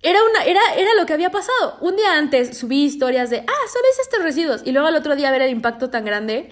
era, 0.01 0.19
una, 0.23 0.43
era, 0.43 0.61
era 0.75 0.93
lo 0.95 1.05
que 1.05 1.13
había 1.13 1.31
pasado. 1.31 1.77
Un 1.81 1.95
día 1.95 2.17
antes 2.17 2.57
subí 2.57 2.83
historias 2.83 3.29
de, 3.29 3.39
ah, 3.39 3.67
¿sabes 3.67 3.99
estos 4.01 4.23
residuos? 4.23 4.61
Y 4.65 4.71
luego 4.71 4.87
al 4.87 4.95
otro 4.95 5.15
día 5.15 5.31
ver 5.31 5.41
el 5.41 5.51
impacto 5.51 5.89
tan 5.89 6.05
grande 6.05 6.51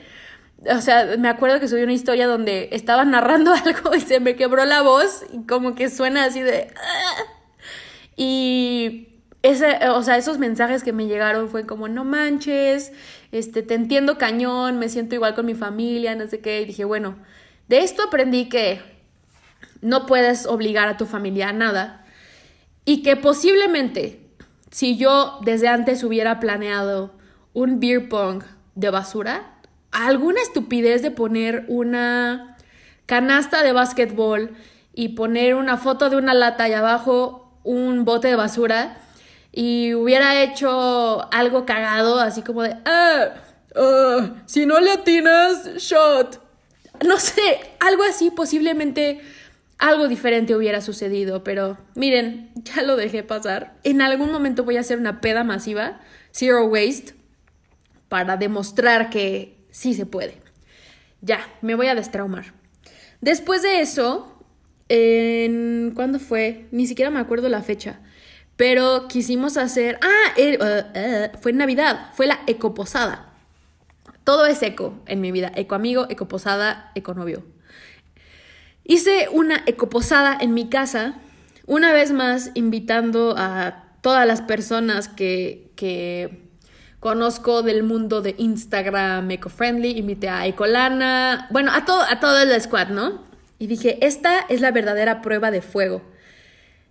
o 0.67 0.81
sea, 0.81 1.15
me 1.17 1.29
acuerdo 1.29 1.59
que 1.59 1.67
subí 1.67 1.83
una 1.83 1.93
historia 1.93 2.27
donde 2.27 2.69
estaba 2.71 3.05
narrando 3.05 3.53
algo 3.65 3.95
y 3.95 4.01
se 4.01 4.19
me 4.19 4.35
quebró 4.35 4.65
la 4.65 4.81
voz 4.81 5.23
y 5.33 5.45
como 5.45 5.75
que 5.75 5.89
suena 5.89 6.25
así 6.25 6.41
de... 6.41 6.73
Ah". 6.75 7.23
Y 8.17 9.07
ese, 9.41 9.88
o 9.89 10.03
sea, 10.03 10.17
esos 10.17 10.38
mensajes 10.39 10.83
que 10.83 10.91
me 10.91 11.07
llegaron 11.07 11.49
fue 11.49 11.65
como, 11.65 11.88
no 11.88 12.03
manches, 12.03 12.91
este, 13.31 13.63
te 13.63 13.75
entiendo 13.75 14.17
cañón, 14.17 14.77
me 14.77 14.89
siento 14.89 15.15
igual 15.15 15.35
con 15.35 15.45
mi 15.45 15.55
familia, 15.55 16.15
no 16.15 16.27
sé 16.27 16.41
qué. 16.41 16.62
Y 16.62 16.65
dije, 16.65 16.83
bueno, 16.83 17.15
de 17.69 17.79
esto 17.79 18.03
aprendí 18.03 18.49
que 18.49 18.81
no 19.81 20.05
puedes 20.05 20.45
obligar 20.45 20.89
a 20.89 20.97
tu 20.97 21.05
familia 21.05 21.49
a 21.49 21.53
nada 21.53 21.98
y 22.89 23.04
que 23.04 23.15
posiblemente 23.15 24.19
si 24.71 24.97
yo 24.97 25.38
desde 25.43 25.67
antes 25.67 26.04
hubiera 26.04 26.39
planeado 26.39 27.13
un 27.54 27.80
beer 27.80 28.10
pong 28.10 28.41
de 28.73 28.89
basura, 28.89 29.60
alguna 29.91 30.41
estupidez 30.41 31.04
de 31.04 31.12
poner 31.12 31.65
una 31.67 32.58
canasta 33.06 33.62
de 33.62 33.73
básquetbol 33.73 34.56
y 34.95 35.10
poner 35.10 35.54
una 35.54 35.78
foto 35.78 36.10
de 36.10 36.15
una 36.15 36.34
lata 36.34 36.67
y 36.67 36.73
abajo 36.73 37.60
un 37.63 38.06
bote 38.06 38.30
de 38.30 38.36
basura 38.36 38.97
y 39.52 39.93
hubiera 39.93 40.41
hecho 40.41 41.32
algo 41.32 41.67
cagado, 41.67 42.19
así 42.19 42.41
como 42.41 42.63
de, 42.63 42.75
ah, 42.86 43.36
ah, 43.75 44.32
si 44.47 44.65
no 44.65 44.80
le 44.80 44.93
atinas, 44.93 45.75
shot. 45.75 46.41
No 47.06 47.19
sé, 47.19 47.60
algo 47.80 48.02
así, 48.02 48.32
posiblemente 48.32 49.21
algo 49.79 50.09
diferente 50.09 50.55
hubiera 50.55 50.81
sucedido, 50.81 51.43
pero 51.43 51.77
miren, 51.95 52.51
ya 52.55 52.83
lo 52.83 52.97
dejé 52.97 53.23
pasar. 53.23 53.79
En 53.83 54.01
algún 54.01 54.31
momento 54.31 54.65
voy 54.65 54.75
a 54.77 54.81
hacer 54.81 54.99
una 54.99 55.21
peda 55.21 55.45
masiva, 55.45 56.01
zero 56.31 56.65
waste, 56.65 57.15
para 58.09 58.35
demostrar 58.35 59.09
que 59.09 59.57
sí 59.71 59.93
se 59.93 60.05
puede. 60.05 60.41
Ya, 61.21 61.39
me 61.61 61.75
voy 61.75 61.87
a 61.87 61.95
destraumar. 61.95 62.53
Después 63.21 63.61
de 63.61 63.79
eso, 63.79 64.43
en... 64.89 65.93
¿cuándo 65.95 66.19
fue? 66.19 66.67
Ni 66.71 66.85
siquiera 66.85 67.09
me 67.09 67.19
acuerdo 67.19 67.47
la 67.47 67.61
fecha. 67.61 68.01
Pero 68.57 69.07
quisimos 69.07 69.55
hacer... 69.55 69.97
Ah, 70.01 70.33
uh, 70.37 70.63
uh, 70.63 71.39
fue 71.39 71.51
en 71.51 71.57
Navidad, 71.57 72.09
fue 72.13 72.27
la 72.27 72.39
ecoposada. 72.47 73.33
Todo 74.25 74.45
es 74.45 74.61
eco 74.61 75.01
en 75.05 75.21
mi 75.21 75.31
vida. 75.31 75.51
Eco 75.55 75.75
amigo, 75.75 76.05
ecoposada, 76.09 76.91
econovio. 76.95 77.43
Hice 78.89 79.30
una 79.32 79.62
ecoposada 79.67 80.36
en 80.41 80.56
mi 80.56 80.67
casa, 80.67 81.13
una 81.67 81.93
vez 81.93 82.12
más 82.12 82.49
invitando 82.56 83.36
a 83.38 83.84
todas 84.02 84.25
las 84.25 84.41
personas 84.41 85.08
que, 85.08 85.71
que 85.75 86.49
conozco 86.99 87.62
del 87.62 87.84
mundo 87.84 88.23
de 88.23 88.34
Instagram 88.39 89.30
eco-friendly, 89.30 89.91
invité 89.91 90.28
a 90.30 90.47
Ecolana, 90.47 91.47
bueno, 91.52 91.71
a 91.71 91.86
todo, 91.86 92.02
a 92.02 92.19
todo 92.19 92.39
el 92.39 92.60
squad, 92.60 92.88
¿no? 92.88 93.23
Y 93.60 93.67
dije, 93.67 94.04
esta 94.04 94.39
es 94.49 94.60
la 94.60 94.71
verdadera 94.71 95.21
prueba 95.21 95.52
de 95.52 95.62
fuego. 95.62 96.02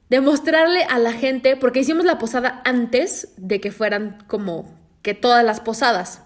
Demostrarle 0.09 0.85
a 0.85 1.01
la 1.01 1.13
gente, 1.13 1.57
porque 1.57 1.81
hicimos 1.81 2.05
la 2.05 2.21
posada 2.21 2.63
antes 2.65 3.33
de 3.39 3.61
que 3.61 3.73
fueran 3.73 4.23
como 4.29 4.73
que 5.03 5.15
todas 5.15 5.45
las 5.45 5.59
posadas. 5.59 6.23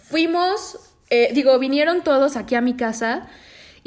Fuimos, 0.00 0.78
eh, 1.10 1.30
digo, 1.34 1.58
vinieron 1.58 2.04
todos 2.04 2.36
aquí 2.36 2.54
a 2.54 2.60
mi 2.60 2.76
casa 2.76 3.28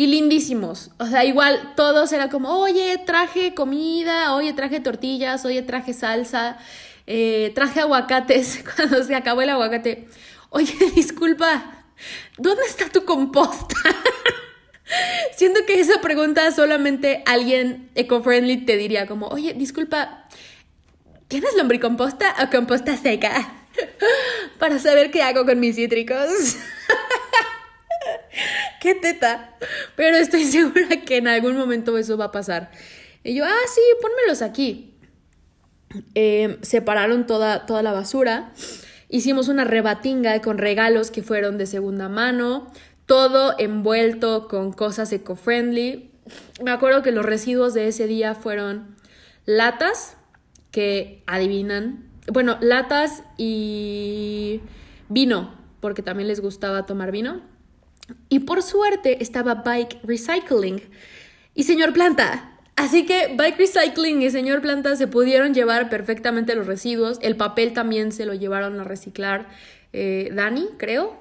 y 0.01 0.07
lindísimos. 0.07 0.89
O 0.97 1.05
sea, 1.05 1.25
igual 1.25 1.73
todos 1.75 2.11
era 2.11 2.27
como, 2.27 2.49
oye, 2.57 2.97
traje 3.05 3.53
comida, 3.53 4.33
oye, 4.33 4.51
traje 4.51 4.79
tortillas, 4.79 5.45
oye, 5.45 5.61
traje 5.61 5.93
salsa, 5.93 6.57
eh, 7.05 7.51
traje 7.53 7.81
aguacates. 7.81 8.63
Cuando 8.75 9.03
se 9.03 9.13
acabó 9.13 9.43
el 9.43 9.51
aguacate, 9.51 10.07
oye, 10.49 10.73
disculpa, 10.95 11.85
¿dónde 12.39 12.63
está 12.63 12.89
tu 12.89 13.05
composta? 13.05 13.75
Siento 15.37 15.59
que 15.67 15.79
esa 15.79 16.01
pregunta 16.01 16.49
solamente 16.51 17.21
alguien 17.27 17.91
eco-friendly 17.93 18.65
te 18.65 18.77
diría 18.77 19.05
como, 19.05 19.27
oye, 19.27 19.53
disculpa, 19.53 20.25
¿tienes 21.27 21.53
lombricomposta 21.55 22.35
o 22.43 22.49
composta 22.49 22.97
seca? 22.97 23.53
Para 24.57 24.79
saber 24.79 25.11
qué 25.11 25.21
hago 25.21 25.45
con 25.45 25.59
mis 25.59 25.75
cítricos. 25.75 26.57
qué 28.81 28.95
teta. 28.95 29.55
Pero 29.95 30.17
estoy 30.17 30.43
segura 30.45 31.01
que 31.05 31.17
en 31.17 31.27
algún 31.27 31.57
momento 31.57 31.97
eso 31.97 32.17
va 32.17 32.25
a 32.25 32.31
pasar. 32.31 32.71
Y 33.23 33.35
yo, 33.35 33.45
ah, 33.45 33.67
sí, 33.73 33.81
pónmelos 34.01 34.41
aquí. 34.41 34.93
Eh, 36.15 36.57
separaron 36.61 37.27
toda, 37.27 37.65
toda 37.65 37.83
la 37.83 37.91
basura. 37.91 38.51
Hicimos 39.09 39.49
una 39.49 39.65
rebatinga 39.65 40.41
con 40.41 40.57
regalos 40.57 41.11
que 41.11 41.21
fueron 41.21 41.57
de 41.57 41.65
segunda 41.65 42.09
mano. 42.09 42.71
Todo 43.05 43.55
envuelto 43.59 44.47
con 44.47 44.71
cosas 44.71 45.11
eco-friendly. 45.11 46.11
Me 46.63 46.71
acuerdo 46.71 47.01
que 47.01 47.11
los 47.11 47.25
residuos 47.25 47.73
de 47.73 47.89
ese 47.89 48.07
día 48.07 48.35
fueron 48.35 48.95
latas, 49.45 50.15
que 50.71 51.23
adivinan. 51.27 52.09
Bueno, 52.31 52.57
latas 52.61 53.23
y 53.37 54.61
vino, 55.09 55.53
porque 55.81 56.01
también 56.01 56.29
les 56.29 56.39
gustaba 56.39 56.85
tomar 56.85 57.11
vino. 57.11 57.41
Y 58.29 58.39
por 58.39 58.61
suerte 58.61 59.21
estaba 59.21 59.55
Bike 59.55 59.99
Recycling 60.03 60.81
y 61.55 61.63
Señor 61.63 61.93
Planta. 61.93 62.51
Así 62.75 63.05
que 63.05 63.33
Bike 63.35 63.57
Recycling 63.57 64.21
y 64.21 64.31
Señor 64.31 64.61
Planta 64.61 64.95
se 64.95 65.07
pudieron 65.07 65.53
llevar 65.53 65.89
perfectamente 65.89 66.55
los 66.55 66.67
residuos. 66.67 67.19
El 67.21 67.35
papel 67.35 67.73
también 67.73 68.11
se 68.11 68.25
lo 68.25 68.33
llevaron 68.33 68.79
a 68.79 68.83
reciclar 68.83 69.49
eh, 69.93 70.29
Dani, 70.33 70.67
creo. 70.77 71.19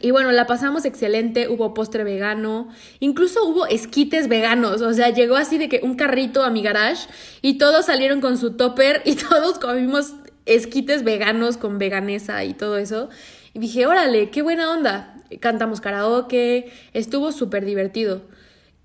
Y 0.00 0.10
bueno, 0.10 0.32
la 0.32 0.46
pasamos 0.46 0.86
excelente, 0.86 1.48
hubo 1.48 1.74
postre 1.74 2.02
vegano, 2.02 2.68
incluso 2.98 3.44
hubo 3.44 3.66
esquites 3.66 4.26
veganos, 4.26 4.80
o 4.80 4.94
sea, 4.94 5.10
llegó 5.10 5.36
así 5.36 5.58
de 5.58 5.68
que 5.68 5.80
un 5.82 5.96
carrito 5.96 6.44
a 6.44 6.50
mi 6.50 6.62
garage 6.62 7.08
y 7.42 7.58
todos 7.58 7.84
salieron 7.86 8.22
con 8.22 8.38
su 8.38 8.56
topper 8.56 9.02
y 9.04 9.16
todos 9.28 9.58
comimos 9.58 10.14
esquites 10.46 11.04
veganos 11.04 11.58
con 11.58 11.78
veganesa 11.78 12.42
y 12.44 12.54
todo 12.54 12.78
eso. 12.78 13.10
Y 13.54 13.58
dije, 13.58 13.86
órale, 13.86 14.30
qué 14.30 14.42
buena 14.42 14.70
onda 14.70 15.12
cantamos 15.40 15.80
karaoke, 15.80 16.72
estuvo 16.92 17.32
súper 17.32 17.64
divertido. 17.64 18.22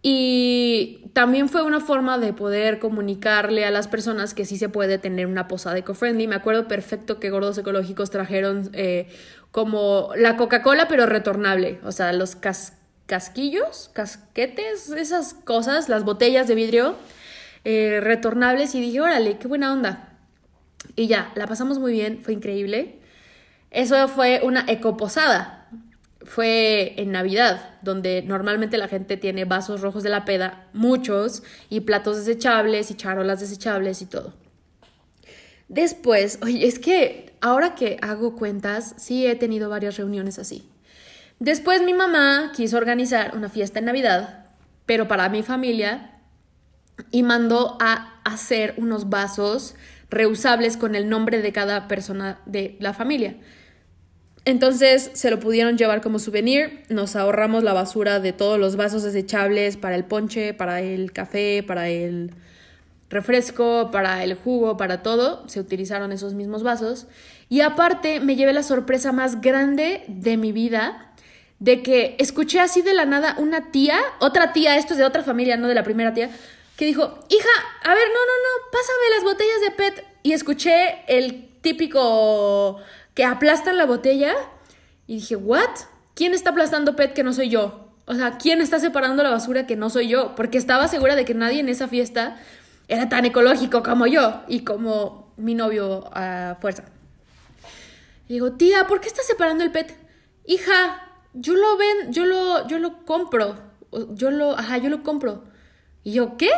Y 0.02 1.10
también 1.14 1.50
fue 1.50 1.64
una 1.64 1.80
forma 1.80 2.18
de 2.18 2.32
poder 2.32 2.80
comunicarle 2.80 3.66
a 3.66 3.72
las 3.72 3.88
personas 3.88 4.34
que 4.34 4.46
sí 4.46 4.58
se 4.58 4.70
puede 4.70 5.00
tener 5.00 5.26
una 5.26 5.48
posada 5.48 5.78
eco-friendly. 5.78 6.28
Me 6.28 6.36
acuerdo 6.36 6.68
perfecto 6.68 7.20
que 7.20 7.30
Gordos 7.30 7.58
Ecológicos 7.58 8.10
trajeron 8.10 8.70
eh, 8.74 9.08
como 9.52 10.12
la 10.16 10.38
Coca-Cola, 10.38 10.88
pero 10.88 11.08
retornable. 11.08 11.80
O 11.84 11.92
sea, 11.92 12.14
los 12.14 12.38
casquillos, 13.06 13.90
casquetes, 13.94 14.90
esas 14.92 15.34
cosas, 15.34 15.90
las 15.90 16.06
botellas 16.06 16.48
de 16.48 16.56
vidrio 16.56 16.96
eh, 17.66 18.00
retornables. 18.02 18.76
Y 18.76 18.82
dije, 18.82 19.02
órale, 19.02 19.38
qué 19.40 19.48
buena 19.48 19.74
onda. 19.74 20.14
Y 20.96 21.08
ya, 21.08 21.32
la 21.36 21.48
pasamos 21.48 21.80
muy 21.80 21.92
bien, 21.92 22.22
fue 22.22 22.34
increíble. 22.34 22.97
Eso 23.72 24.08
fue 24.08 24.42
una 24.44 24.66
ecoposada 24.68 25.58
fue 26.28 26.94
en 26.98 27.14
Navidad, 27.14 27.78
donde 27.82 28.22
normalmente 28.22 28.78
la 28.78 28.90
gente 28.90 29.16
tiene 29.16 29.46
vasos 29.46 29.80
rojos 29.80 30.04
de 30.04 30.10
la 30.10 30.26
peda, 30.26 30.68
muchos, 30.74 31.42
y 31.70 31.80
platos 31.82 32.18
desechables 32.18 32.92
y 32.92 32.96
charolas 32.96 33.40
desechables 33.40 34.02
y 34.02 34.08
todo. 34.08 34.34
Después, 35.70 36.40
oye, 36.42 36.68
es 36.68 36.80
que 36.80 37.34
ahora 37.40 37.76
que 37.76 37.98
hago 38.02 38.36
cuentas, 38.36 38.94
sí 38.98 39.26
he 39.26 39.36
tenido 39.36 39.70
varias 39.70 39.96
reuniones 39.96 40.38
así. 40.38 40.70
Después 41.40 41.82
mi 41.82 41.94
mamá 41.94 42.52
quiso 42.54 42.78
organizar 42.78 43.32
una 43.36 43.48
fiesta 43.48 43.80
en 43.80 43.86
Navidad, 43.86 44.48
pero 44.86 45.08
para 45.08 45.30
mi 45.30 45.44
familia, 45.44 46.20
y 47.10 47.24
mandó 47.24 47.78
a 47.80 48.20
hacer 48.26 48.74
unos 48.78 49.10
vasos 49.10 49.76
reusables 50.10 50.78
con 50.78 50.96
el 50.96 51.10
nombre 51.10 51.42
de 51.42 51.52
cada 51.52 51.88
persona 51.88 52.40
de 52.46 52.78
la 52.80 52.94
familia. 52.94 53.36
Entonces 54.46 55.12
se 55.14 55.30
lo 55.30 55.40
pudieron 55.40 55.78
llevar 55.78 56.02
como 56.02 56.20
souvenir, 56.20 56.84
nos 56.88 57.18
ahorramos 57.18 57.64
la 57.64 57.74
basura 57.74 58.22
de 58.22 58.32
todos 58.32 58.58
los 58.58 58.78
vasos 58.78 59.04
desechables 59.04 59.76
para 59.76 59.96
el 59.96 60.06
ponche, 60.06 60.54
para 60.54 60.80
el 60.80 61.12
café, 61.12 61.64
para 61.64 61.90
el 61.90 62.32
refresco, 63.10 63.90
para 63.92 64.24
el 64.24 64.36
jugo, 64.36 64.78
para 64.78 65.02
todo, 65.02 65.48
se 65.50 65.60
utilizaron 65.60 66.14
esos 66.14 66.34
mismos 66.34 66.64
vasos. 66.64 67.08
Y 67.50 67.60
aparte 67.60 68.20
me 68.22 68.38
llevé 68.38 68.54
la 68.54 68.64
sorpresa 68.64 69.12
más 69.12 69.42
grande 69.42 70.04
de 70.08 70.38
mi 70.38 70.54
vida, 70.54 71.14
de 71.60 71.82
que 71.82 72.16
escuché 72.20 72.60
así 72.60 72.82
de 72.82 72.94
la 72.94 73.06
nada 73.06 73.36
una 73.40 73.72
tía, 73.72 74.00
otra 74.20 74.54
tía, 74.54 74.78
esto 74.78 74.94
es 74.94 75.00
de 75.00 75.06
otra 75.06 75.24
familia, 75.24 75.58
no 75.58 75.68
de 75.68 75.76
la 75.76 75.84
primera 75.84 76.14
tía, 76.14 76.30
que 76.78 76.86
dijo, 76.86 77.20
hija, 77.30 77.50
a 77.84 77.94
ver, 77.94 78.08
no, 78.08 78.20
no, 78.20 78.36
no, 78.44 78.72
pásame 78.72 79.16
las 79.16 79.24
botellas 79.24 79.62
de 79.62 79.72
PET. 79.72 80.06
Y 80.24 80.34
escuché 80.34 81.04
el 81.08 81.60
típico 81.62 82.78
que 83.16 83.26
aplastan 83.26 83.78
la 83.78 83.86
botella 83.86 84.36
y 85.08 85.16
dije, 85.16 85.36
¿what? 85.36 85.70
¿Quién 86.14 86.34
está 86.34 86.52
aplastando 86.52 86.96
PET 86.96 87.14
que 87.14 87.24
no 87.24 87.34
soy 87.34 87.50
yo? 87.50 87.88
O 88.06 88.14
sea, 88.14 88.38
¿quién 88.38 88.62
está 88.62 88.80
separando 88.80 89.24
la 89.24 89.32
basura 89.32 89.66
que 89.66 89.76
no 89.76 89.90
soy 89.90 90.08
yo? 90.08 90.36
Porque 90.36 90.60
estaba 90.60 90.88
segura 90.88 91.16
de 91.16 91.26
que 91.26 91.34
nadie 91.34 91.60
en 91.60 91.70
esa 91.70 91.88
fiesta 91.88 92.40
era 92.88 93.10
tan 93.10 93.26
ecológico 93.26 93.82
como 93.82 94.06
yo 94.06 94.44
y 94.48 94.60
como 94.60 95.34
mi 95.36 95.56
novio 95.56 96.10
a 96.14 96.58
fuerza. 96.62 96.84
Y 98.28 98.34
digo, 98.34 98.54
tía, 98.54 98.86
¿por 98.86 99.02
qué 99.02 99.08
estás 99.08 99.26
separando 99.26 99.64
el 99.64 99.72
PET? 99.72 99.96
Hija, 100.46 101.10
yo 101.34 101.56
lo 101.56 101.76
ven, 101.76 102.14
yo 102.14 102.26
lo, 102.26 102.68
yo 102.68 102.78
lo 102.78 103.04
compro. 103.04 103.56
Yo 104.12 104.30
lo, 104.30 104.52
ajá, 104.58 104.78
yo 104.78 104.90
lo 104.90 105.02
compro. 105.02 105.44
Y 106.08 106.14
yo, 106.14 106.38
¿qué? 106.38 106.52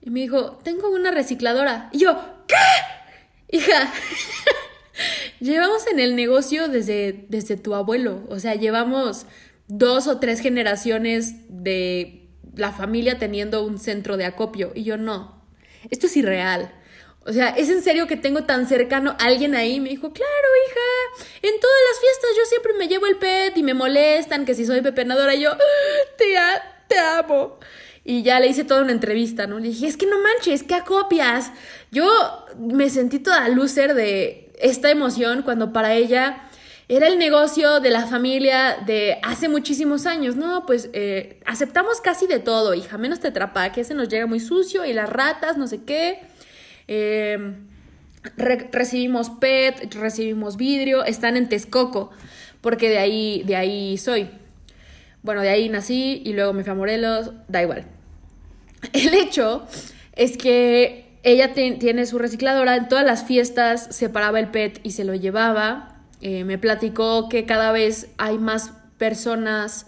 Y 0.00 0.10
me 0.10 0.18
dijo, 0.18 0.58
tengo 0.64 0.90
una 0.90 1.12
recicladora. 1.12 1.90
Y 1.92 1.98
yo, 1.98 2.20
¿qué? 2.48 3.56
Hija, 3.56 3.92
llevamos 5.40 5.86
en 5.86 6.00
el 6.00 6.16
negocio 6.16 6.66
desde, 6.66 7.24
desde 7.28 7.56
tu 7.56 7.76
abuelo, 7.76 8.24
o 8.28 8.40
sea, 8.40 8.56
llevamos 8.56 9.26
dos 9.68 10.08
o 10.08 10.18
tres 10.18 10.40
generaciones 10.40 11.34
de 11.48 12.26
la 12.56 12.72
familia 12.72 13.16
teniendo 13.16 13.64
un 13.64 13.78
centro 13.78 14.16
de 14.16 14.24
acopio 14.24 14.72
y 14.74 14.82
yo 14.82 14.96
no, 14.96 15.46
esto 15.88 16.08
es 16.08 16.16
irreal. 16.16 16.74
O 17.24 17.32
sea, 17.32 17.50
¿es 17.50 17.70
en 17.70 17.80
serio 17.80 18.08
que 18.08 18.16
tengo 18.16 18.42
tan 18.42 18.66
cercano 18.66 19.12
a 19.20 19.26
alguien 19.26 19.54
ahí? 19.54 19.78
Me 19.78 19.90
dijo, 19.90 20.12
claro, 20.12 20.48
hija, 20.66 21.26
en 21.42 21.60
todas 21.60 21.80
las 21.90 22.00
fiestas 22.00 22.30
yo 22.36 22.44
siempre 22.46 22.72
me 22.72 22.88
llevo 22.88 23.06
el 23.06 23.18
pet 23.18 23.56
y 23.56 23.62
me 23.62 23.72
molestan 23.72 24.44
que 24.44 24.54
si 24.54 24.66
soy 24.66 24.80
pepenadora 24.80 25.32
y 25.36 25.42
yo, 25.42 25.56
tía, 26.18 26.60
te 26.88 26.98
amo. 26.98 27.60
Y 28.04 28.22
ya 28.22 28.38
le 28.38 28.48
hice 28.48 28.64
toda 28.64 28.82
una 28.82 28.92
entrevista, 28.92 29.46
¿no? 29.46 29.58
Le 29.58 29.68
dije, 29.68 29.86
es 29.86 29.96
que 29.96 30.06
no 30.06 30.16
manches, 30.22 30.62
¿qué 30.62 30.74
acopias? 30.74 31.52
Yo 31.90 32.06
me 32.58 32.90
sentí 32.90 33.18
toda 33.18 33.48
loser 33.48 33.94
de, 33.94 34.44
esta 34.58 34.90
emoción 34.90 35.42
cuando 35.42 35.72
para 35.72 35.94
ella 35.94 36.48
era 36.88 37.06
el 37.06 37.18
negocio 37.18 37.80
de 37.80 37.90
la 37.90 38.06
familia 38.06 38.78
de 38.86 39.18
hace 39.22 39.48
muchísimos 39.48 40.06
años. 40.06 40.36
No, 40.36 40.66
pues 40.66 40.90
eh, 40.92 41.40
aceptamos 41.46 42.00
casi 42.00 42.26
de 42.26 42.38
todo, 42.38 42.74
hija, 42.74 42.98
menos 42.98 43.20
tetrapá, 43.20 43.72
que 43.72 43.84
se 43.84 43.94
nos 43.94 44.08
llega 44.08 44.26
muy 44.26 44.40
sucio 44.40 44.84
y 44.84 44.92
las 44.92 45.08
ratas, 45.08 45.56
no 45.56 45.66
sé 45.66 45.82
qué. 45.84 46.20
Eh, 46.88 47.54
recibimos 48.36 49.30
PET, 49.30 49.94
recibimos 49.94 50.56
vidrio, 50.56 51.04
están 51.04 51.36
en 51.36 51.48
Texcoco, 51.48 52.10
porque 52.60 52.90
de 52.90 52.98
ahí, 52.98 53.42
de 53.44 53.56
ahí 53.56 53.98
soy. 53.98 54.28
Bueno, 55.22 55.40
de 55.40 55.48
ahí 55.48 55.70
nací 55.70 56.22
y 56.24 56.34
luego 56.34 56.52
me 56.52 56.64
fui 56.64 56.72
a 56.72 56.74
Morelos, 56.74 57.32
da 57.48 57.62
igual. 57.62 57.86
El 58.92 59.14
hecho 59.14 59.66
es 60.14 60.36
que 60.36 61.04
ella 61.22 61.54
tiene 61.54 62.04
su 62.06 62.18
recicladora, 62.18 62.76
en 62.76 62.88
todas 62.88 63.04
las 63.04 63.24
fiestas 63.24 63.88
separaba 63.90 64.38
el 64.38 64.48
PET 64.48 64.80
y 64.82 64.90
se 64.90 65.04
lo 65.04 65.14
llevaba. 65.14 65.96
Eh, 66.20 66.44
me 66.44 66.58
platicó 66.58 67.28
que 67.28 67.46
cada 67.46 67.72
vez 67.72 68.08
hay 68.18 68.38
más 68.38 68.72
personas 68.98 69.86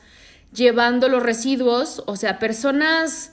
llevando 0.52 1.08
los 1.08 1.22
residuos, 1.22 2.02
o 2.06 2.16
sea, 2.16 2.38
personas 2.38 3.32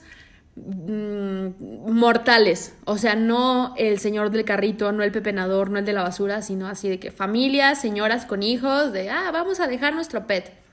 mm, 0.56 1.90
mortales. 1.90 2.74
O 2.84 2.98
sea, 2.98 3.14
no 3.14 3.74
el 3.78 3.98
señor 3.98 4.30
del 4.30 4.44
carrito, 4.44 4.92
no 4.92 5.02
el 5.02 5.10
pepenador, 5.10 5.70
no 5.70 5.78
el 5.78 5.86
de 5.86 5.94
la 5.94 6.02
basura, 6.02 6.42
sino 6.42 6.68
así 6.68 6.90
de 6.90 7.00
que 7.00 7.10
familias, 7.10 7.80
señoras 7.80 8.26
con 8.26 8.42
hijos, 8.42 8.92
de, 8.92 9.08
ah, 9.08 9.30
vamos 9.32 9.60
a 9.60 9.66
dejar 9.66 9.94
nuestro 9.94 10.26
pet. 10.26 10.63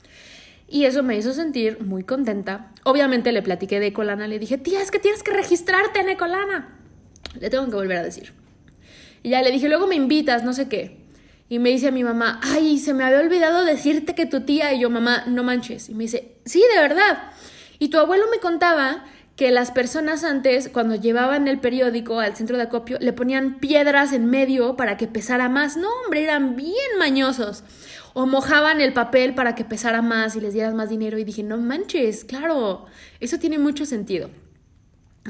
Y 0.71 0.85
eso 0.85 1.03
me 1.03 1.17
hizo 1.17 1.33
sentir 1.33 1.81
muy 1.81 2.03
contenta. 2.03 2.71
Obviamente 2.85 3.33
le 3.33 3.41
platiqué 3.41 3.81
de 3.81 3.87
Ecolana, 3.87 4.29
le 4.29 4.39
dije, 4.39 4.57
tía, 4.57 4.81
es 4.81 4.89
que 4.89 4.99
tienes 4.99 5.21
que 5.21 5.33
registrarte 5.33 5.99
en 5.99 6.07
Ecolana. 6.07 6.79
Le 7.37 7.49
tengo 7.49 7.65
que 7.65 7.75
volver 7.75 7.97
a 7.97 8.03
decir. 8.03 8.33
Y 9.21 9.31
ya 9.31 9.41
le 9.41 9.51
dije, 9.51 9.67
luego 9.67 9.85
me 9.85 9.95
invitas, 9.95 10.45
no 10.45 10.53
sé 10.53 10.69
qué. 10.69 11.01
Y 11.49 11.59
me 11.59 11.71
dice 11.71 11.89
a 11.89 11.91
mi 11.91 12.05
mamá, 12.05 12.39
ay, 12.41 12.79
se 12.79 12.93
me 12.93 13.03
había 13.03 13.19
olvidado 13.19 13.65
decirte 13.65 14.15
que 14.15 14.25
tu 14.25 14.41
tía 14.45 14.73
y 14.73 14.79
yo, 14.79 14.89
mamá, 14.89 15.25
no 15.27 15.43
manches. 15.43 15.89
Y 15.89 15.93
me 15.93 16.05
dice, 16.05 16.35
sí, 16.45 16.63
de 16.73 16.81
verdad. 16.81 17.17
Y 17.77 17.89
tu 17.89 17.97
abuelo 17.97 18.23
me 18.31 18.39
contaba 18.39 19.03
que 19.35 19.51
las 19.51 19.71
personas 19.71 20.23
antes, 20.23 20.69
cuando 20.69 20.95
llevaban 20.95 21.49
el 21.49 21.59
periódico 21.59 22.21
al 22.21 22.37
centro 22.37 22.55
de 22.55 22.63
acopio, 22.63 22.97
le 23.01 23.11
ponían 23.11 23.59
piedras 23.59 24.13
en 24.13 24.27
medio 24.27 24.77
para 24.77 24.95
que 24.95 25.07
pesara 25.07 25.49
más. 25.49 25.75
No, 25.75 25.89
hombre, 26.05 26.23
eran 26.23 26.55
bien 26.55 26.97
mañosos. 26.97 27.65
O 28.13 28.25
mojaban 28.25 28.81
el 28.81 28.93
papel 28.93 29.33
para 29.33 29.55
que 29.55 29.63
pesara 29.63 30.01
más 30.01 30.35
y 30.35 30.41
les 30.41 30.53
dieras 30.53 30.73
más 30.73 30.89
dinero. 30.89 31.17
Y 31.17 31.23
dije, 31.23 31.43
no 31.43 31.57
manches, 31.57 32.23
claro, 32.25 32.85
eso 33.19 33.39
tiene 33.39 33.57
mucho 33.57 33.85
sentido. 33.85 34.29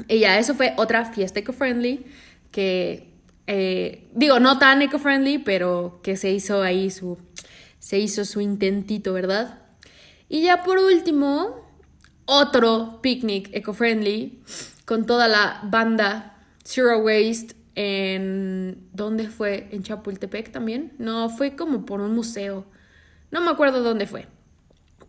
Y 0.08 0.20
ya, 0.20 0.38
eso 0.38 0.54
fue 0.54 0.74
otra 0.76 1.04
fiesta 1.04 1.40
eco-friendly 1.40 2.06
que, 2.50 3.12
eh, 3.46 4.08
digo, 4.14 4.40
no 4.40 4.58
tan 4.58 4.82
eco-friendly, 4.82 5.38
pero 5.38 6.00
que 6.02 6.16
se 6.16 6.30
hizo 6.30 6.62
ahí 6.62 6.90
su, 6.90 7.18
se 7.78 7.98
hizo 7.98 8.24
su 8.24 8.40
intentito, 8.40 9.12
¿verdad? 9.12 9.60
Y 10.28 10.42
ya 10.42 10.62
por 10.62 10.78
último, 10.78 11.62
otro 12.24 13.00
picnic 13.02 13.50
eco-friendly 13.52 14.40
con 14.84 15.06
toda 15.06 15.28
la 15.28 15.60
banda 15.64 16.38
Zero 16.64 16.98
Waste 16.98 17.54
en... 17.74 18.88
¿Dónde 18.92 19.28
fue? 19.28 19.68
¿En 19.72 19.82
Chapultepec 19.82 20.52
también? 20.52 20.92
No, 20.98 21.28
fue 21.28 21.56
como 21.56 21.84
por 21.84 22.00
un 22.00 22.14
museo. 22.14 22.64
No 23.32 23.40
me 23.40 23.50
acuerdo 23.50 23.82
dónde 23.82 24.06
fue. 24.06 24.28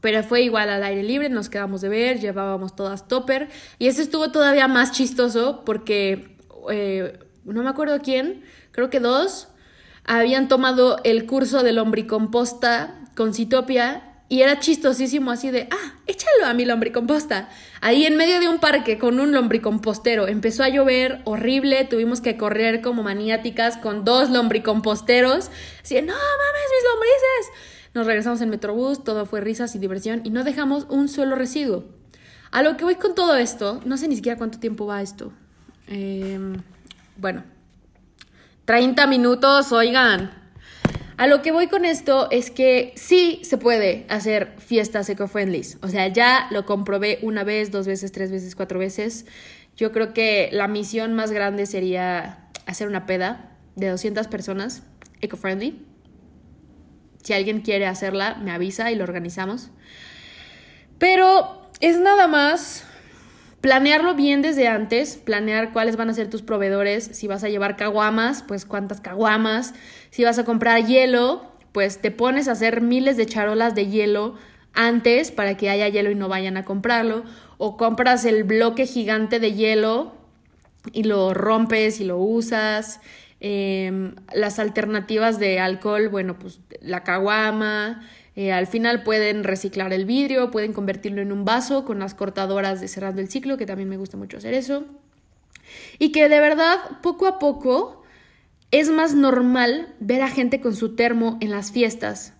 Pero 0.01 0.23
fue 0.23 0.41
igual 0.41 0.69
al 0.69 0.83
aire 0.83 1.03
libre, 1.03 1.29
nos 1.29 1.49
quedamos 1.49 1.81
de 1.81 1.89
ver, 1.89 2.19
llevábamos 2.19 2.75
todas 2.75 3.07
topper. 3.07 3.49
Y 3.77 3.87
ese 3.87 4.01
estuvo 4.01 4.31
todavía 4.31 4.67
más 4.67 4.91
chistoso 4.91 5.61
porque 5.63 6.37
eh, 6.71 7.19
no 7.45 7.61
me 7.61 7.69
acuerdo 7.69 8.01
quién, 8.01 8.43
creo 8.71 8.89
que 8.89 8.99
dos, 8.99 9.49
habían 10.05 10.47
tomado 10.47 10.99
el 11.03 11.25
curso 11.25 11.63
de 11.63 11.73
lombricomposta 11.73 12.95
con 13.15 13.33
Citopia 13.33 14.09
y 14.29 14.41
era 14.41 14.59
chistosísimo 14.59 15.31
así 15.31 15.51
de, 15.51 15.67
ah, 15.69 15.93
échalo 16.07 16.45
a 16.45 16.53
mi 16.53 16.65
lombricomposta. 16.65 17.49
Ahí 17.81 18.05
en 18.05 18.17
medio 18.17 18.39
de 18.39 18.47
un 18.47 18.59
parque 18.59 18.97
con 18.97 19.19
un 19.19 19.31
lombricompostero. 19.31 20.27
Empezó 20.27 20.63
a 20.63 20.69
llover 20.69 21.21
horrible, 21.25 21.85
tuvimos 21.85 22.19
que 22.19 22.35
correr 22.35 22.81
como 22.81 23.03
maniáticas 23.03 23.77
con 23.77 24.03
dos 24.05 24.29
lombricomposteros. 24.29 25.51
Así 25.83 25.95
no 26.01 26.13
mames, 26.13 26.69
mis 26.71 26.83
lombrices. 26.89 27.73
Nos 27.93 28.07
regresamos 28.07 28.41
en 28.41 28.49
Metrobús, 28.49 29.03
todo 29.03 29.25
fue 29.25 29.41
risas 29.41 29.75
y 29.75 29.79
diversión 29.79 30.21
y 30.23 30.31
no 30.31 30.43
dejamos 30.43 30.87
un 30.89 31.09
solo 31.09 31.35
residuo. 31.35 31.85
A 32.51 32.63
lo 32.63 32.77
que 32.77 32.85
voy 32.85 32.95
con 32.95 33.15
todo 33.15 33.35
esto, 33.35 33.81
no 33.85 33.97
sé 33.97 34.07
ni 34.07 34.15
siquiera 34.15 34.37
cuánto 34.37 34.59
tiempo 34.59 34.85
va 34.85 35.01
esto. 35.01 35.31
Em, 35.87 36.61
bueno, 37.17 37.43
30 38.65 39.07
minutos, 39.07 39.71
oigan. 39.71 40.31
A 41.17 41.27
lo 41.27 41.41
que 41.43 41.51
voy 41.51 41.67
con 41.67 41.85
esto 41.85 42.27
es 42.31 42.49
que 42.49 42.93
sí 42.95 43.39
se 43.43 43.57
puede 43.57 44.05
hacer 44.09 44.55
fiestas 44.57 45.07
eco-friendly. 45.09 45.63
O 45.81 45.87
sea, 45.87 46.07
ya 46.07 46.47
lo 46.49 46.65
comprobé 46.65 47.19
una 47.21 47.43
vez, 47.43 47.71
dos 47.71 47.85
veces, 47.85 48.11
tres 48.11 48.31
veces, 48.31 48.55
cuatro 48.55 48.79
veces. 48.79 49.25
Yo 49.77 49.91
creo 49.91 50.13
que 50.13 50.49
la 50.51 50.67
misión 50.67 51.13
más 51.13 51.31
grande 51.31 51.67
sería 51.67 52.49
hacer 52.65 52.87
una 52.87 53.05
peda 53.05 53.51
de 53.75 53.89
200 53.89 54.27
personas 54.27 54.81
eco-friendly. 55.21 55.92
Si 57.23 57.33
alguien 57.33 57.61
quiere 57.61 57.87
hacerla, 57.87 58.35
me 58.35 58.51
avisa 58.51 58.91
y 58.91 58.95
lo 58.95 59.03
organizamos. 59.03 59.71
Pero 60.97 61.69
es 61.79 61.99
nada 61.99 62.27
más 62.27 62.85
planearlo 63.61 64.13
bien 64.13 64.41
desde 64.41 64.67
antes, 64.67 65.15
planear 65.15 65.71
cuáles 65.71 65.95
van 65.95 66.09
a 66.09 66.13
ser 66.13 66.29
tus 66.29 66.41
proveedores, 66.41 67.05
si 67.13 67.27
vas 67.27 67.45
a 67.45 67.49
llevar 67.49 67.77
caguamas, 67.77 68.43
pues 68.45 68.65
cuántas 68.65 68.99
caguamas, 68.99 69.73
si 70.09 70.25
vas 70.25 70.37
a 70.37 70.43
comprar 70.43 70.85
hielo, 70.85 71.49
pues 71.71 71.99
te 72.01 72.11
pones 72.11 72.49
a 72.49 72.51
hacer 72.51 72.81
miles 72.81 73.15
de 73.15 73.25
charolas 73.25 73.73
de 73.73 73.87
hielo 73.87 74.35
antes 74.73 75.31
para 75.31 75.55
que 75.55 75.69
haya 75.69 75.87
hielo 75.87 76.11
y 76.11 76.15
no 76.15 76.27
vayan 76.27 76.57
a 76.57 76.65
comprarlo, 76.65 77.23
o 77.57 77.77
compras 77.77 78.25
el 78.25 78.43
bloque 78.43 78.85
gigante 78.85 79.39
de 79.39 79.53
hielo 79.53 80.13
y 80.91 81.03
lo 81.03 81.33
rompes 81.33 82.01
y 82.01 82.03
lo 82.03 82.17
usas. 82.17 82.99
Em, 83.45 84.15
las 84.33 84.57
alternativas 84.57 85.37
de 85.37 85.59
alcohol, 85.59 86.07
bueno, 86.07 86.39
pues 86.39 86.61
la 86.79 87.03
caguama, 87.03 88.01
eh, 88.37 88.53
al 88.53 88.67
final 88.67 89.03
pueden 89.03 89.43
reciclar 89.43 89.91
el 89.91 90.05
vidrio, 90.05 90.49
pueden 90.49 90.71
convertirlo 90.71 91.21
en 91.21 91.33
un 91.33 91.43
vaso 91.43 91.83
con 91.83 91.99
las 91.99 92.13
cortadoras 92.13 92.79
de 92.79 92.87
cerrando 92.87 93.19
el 93.19 93.27
ciclo, 93.27 93.57
que 93.57 93.65
también 93.65 93.89
me 93.89 93.97
gusta 93.97 94.15
mucho 94.15 94.37
hacer 94.37 94.53
eso. 94.53 94.85
Y 95.99 96.13
que 96.13 96.29
de 96.29 96.39
verdad, 96.39 96.77
poco 97.01 97.27
a 97.27 97.37
poco, 97.37 98.03
es 98.71 98.89
más 98.89 99.13
normal 99.13 99.93
ver 99.99 100.21
a 100.21 100.29
gente 100.29 100.61
con 100.61 100.73
su 100.73 100.95
termo 100.95 101.37
en 101.41 101.51
las 101.51 101.73
fiestas. 101.73 102.35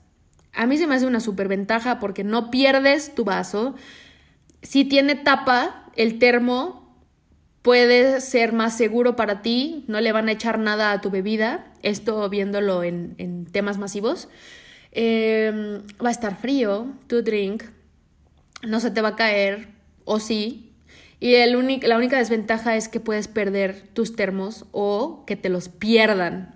A 0.54 0.68
mí 0.68 0.78
se 0.78 0.88
me 0.88 0.96
hace 0.96 1.06
una 1.06 1.20
superventaja 1.20 2.00
porque 2.00 2.24
no 2.24 2.50
pierdes 2.50 3.14
tu 3.14 3.26
vaso. 3.26 3.76
Si 4.62 4.86
tiene 4.86 5.16
tapa, 5.16 5.92
el 5.98 6.18
termo 6.18 6.83
puede 7.64 8.22
ser 8.22 8.54
más 8.54 8.78
seguro 8.78 9.16
para 9.16 9.42
ti, 9.42 9.86
no 9.88 10.00
le 10.02 10.12
van 10.12 10.28
a 10.28 10.34
echar 10.34 10.60
nada 10.60 10.92
a 10.92 11.02
tu 11.02 11.10
bebida, 11.10 11.66
esto 11.82 12.30
viéndolo 12.30 12.84
en, 12.84 13.16
en 13.18 13.46
temas 13.46 13.80
masivos. 13.80 14.28
Em, 14.92 15.82
va 16.04 16.10
a 16.10 16.12
estar 16.12 16.38
frío, 16.38 16.94
tu 17.08 17.24
drink, 17.24 17.64
no 18.62 18.80
se 18.80 18.92
te 18.92 19.02
va 19.02 19.10
a 19.10 19.16
caer, 19.16 19.70
o 20.06 20.20
sí. 20.20 20.72
Y 21.20 21.36
el 21.36 21.54
la 21.84 21.98
única 21.98 22.18
desventaja 22.18 22.76
es 22.76 22.90
que 22.90 23.00
puedes 23.00 23.28
perder 23.28 23.88
tus 23.94 24.16
termos 24.16 24.66
o 24.72 25.24
que 25.26 25.36
te 25.36 25.50
los 25.50 25.70
pierdan. 25.70 26.54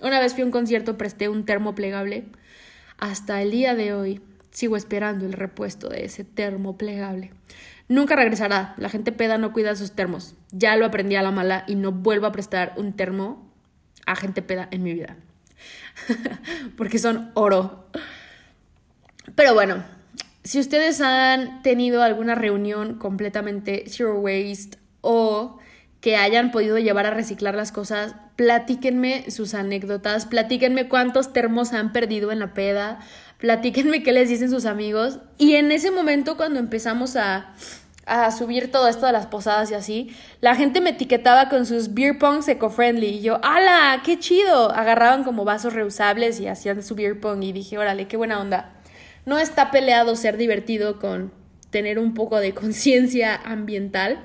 Una 0.00 0.20
vez 0.20 0.34
fui 0.34 0.42
a 0.42 0.46
un 0.46 0.52
concierto, 0.52 0.98
presté 0.98 1.28
un 1.28 1.46
termo 1.46 1.74
plegable. 1.74 2.24
Hasta 2.98 3.40
el 3.40 3.50
día 3.50 3.74
de 3.74 3.94
hoy 3.94 4.20
sigo 4.50 4.76
esperando 4.76 5.24
el 5.24 5.32
repuesto 5.32 5.88
de 5.88 6.04
ese 6.04 6.22
termo 6.22 6.76
plegable. 6.76 7.32
Nunca 7.90 8.14
regresará. 8.14 8.74
La 8.76 8.88
gente 8.88 9.10
peda 9.10 9.36
no 9.36 9.52
cuida 9.52 9.74
sus 9.74 9.90
termos. 9.90 10.36
Ya 10.52 10.76
lo 10.76 10.86
aprendí 10.86 11.16
a 11.16 11.22
la 11.22 11.32
mala 11.32 11.64
y 11.66 11.74
no 11.74 11.90
vuelvo 11.90 12.26
a 12.26 12.30
prestar 12.30 12.72
un 12.76 12.92
termo 12.92 13.50
a 14.06 14.14
gente 14.14 14.42
peda 14.42 14.68
en 14.70 14.84
mi 14.84 14.94
vida. 14.94 15.16
porque 16.76 17.00
son 17.00 17.32
oro. 17.34 17.86
Pero 19.34 19.54
bueno, 19.54 19.82
si 20.44 20.60
ustedes 20.60 21.00
han 21.00 21.62
tenido 21.62 22.04
alguna 22.04 22.36
reunión 22.36 22.94
completamente 22.94 23.82
zero 23.88 24.20
waste 24.20 24.78
o 25.00 25.58
que 26.00 26.16
hayan 26.16 26.52
podido 26.52 26.78
llevar 26.78 27.06
a 27.06 27.10
reciclar 27.10 27.56
las 27.56 27.72
cosas, 27.72 28.14
platíquenme 28.36 29.28
sus 29.32 29.52
anécdotas, 29.54 30.26
platíquenme 30.26 30.88
cuántos 30.88 31.32
termos 31.32 31.72
han 31.72 31.92
perdido 31.92 32.30
en 32.30 32.38
la 32.38 32.54
peda, 32.54 33.00
platíquenme 33.38 34.02
qué 34.02 34.12
les 34.12 34.28
dicen 34.28 34.50
sus 34.50 34.64
amigos. 34.64 35.18
Y 35.38 35.54
en 35.54 35.72
ese 35.72 35.90
momento 35.90 36.36
cuando 36.36 36.58
empezamos 36.58 37.16
a 37.16 37.54
a 38.10 38.32
subir 38.32 38.72
todo 38.72 38.88
esto 38.88 39.06
de 39.06 39.12
las 39.12 39.26
posadas 39.26 39.70
y 39.70 39.74
así, 39.74 40.16
la 40.40 40.56
gente 40.56 40.80
me 40.80 40.90
etiquetaba 40.90 41.48
con 41.48 41.64
sus 41.64 41.94
beer 41.94 42.18
pongs 42.18 42.48
eco-friendly 42.48 43.06
y 43.06 43.20
yo, 43.20 43.38
¡ala! 43.44 44.02
¡Qué 44.04 44.18
chido! 44.18 44.72
Agarraban 44.72 45.22
como 45.22 45.44
vasos 45.44 45.74
reusables 45.74 46.40
y 46.40 46.48
hacían 46.48 46.82
su 46.82 46.96
beer 46.96 47.20
pong 47.20 47.44
y 47.44 47.52
dije, 47.52 47.78
órale, 47.78 48.08
qué 48.08 48.16
buena 48.16 48.40
onda. 48.40 48.72
No 49.26 49.38
está 49.38 49.70
peleado 49.70 50.16
ser 50.16 50.36
divertido 50.38 50.98
con 50.98 51.32
tener 51.70 52.00
un 52.00 52.12
poco 52.14 52.40
de 52.40 52.52
conciencia 52.52 53.36
ambiental. 53.36 54.18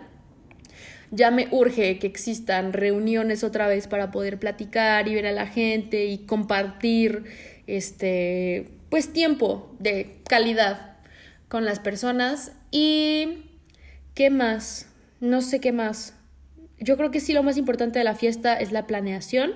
Ya 1.11 1.29
me 1.29 1.47
urge 1.51 1.99
que 1.99 2.07
existan 2.07 2.73
reuniones 2.73 3.43
otra 3.43 3.67
vez 3.67 3.87
para 3.87 4.09
poder 4.09 4.39
platicar 4.39 5.07
y 5.07 5.13
ver 5.13 5.27
a 5.27 5.31
la 5.31 5.45
gente 5.45 6.05
y 6.05 6.25
compartir 6.25 7.25
este 7.67 8.71
pues 8.89 9.13
tiempo 9.13 9.75
de 9.77 10.21
calidad 10.27 10.95
con 11.49 11.65
las 11.65 11.79
personas 11.79 12.51
y 12.71 13.54
¿Qué 14.15 14.29
más? 14.29 14.87
No 15.19 15.41
sé 15.41 15.59
qué 15.59 15.73
más. 15.73 16.13
Yo 16.79 16.95
creo 16.95 17.11
que 17.11 17.19
sí 17.19 17.33
lo 17.33 17.43
más 17.43 17.57
importante 17.57 17.99
de 17.99 18.05
la 18.05 18.15
fiesta 18.15 18.55
es 18.55 18.71
la 18.71 18.87
planeación. 18.87 19.55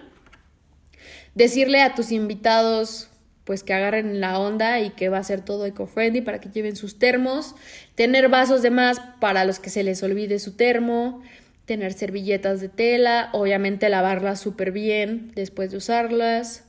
Decirle 1.33 1.81
a 1.81 1.95
tus 1.95 2.11
invitados 2.11 3.09
pues 3.45 3.63
que 3.63 3.73
agarren 3.73 4.21
la 4.21 4.37
onda 4.37 4.79
y 4.79 4.91
que 4.91 5.09
va 5.09 5.17
a 5.17 5.23
ser 5.23 5.41
todo 5.41 5.65
eco-friendly 5.65 6.21
para 6.21 6.39
que 6.39 6.49
lleven 6.49 6.75
sus 6.75 6.99
termos, 6.99 7.55
tener 7.95 8.29
vasos 8.29 8.61
de 8.61 8.69
más 8.69 8.99
para 9.19 9.43
los 9.43 9.59
que 9.59 9.71
se 9.71 9.81
les 9.81 10.03
olvide 10.03 10.37
su 10.37 10.55
termo, 10.55 11.23
tener 11.65 11.93
servilletas 11.93 12.61
de 12.61 12.69
tela, 12.69 13.29
obviamente 13.31 13.89
lavarlas 13.89 14.39
súper 14.39 14.71
bien 14.71 15.31
después 15.33 15.71
de 15.71 15.77
usarlas. 15.77 16.63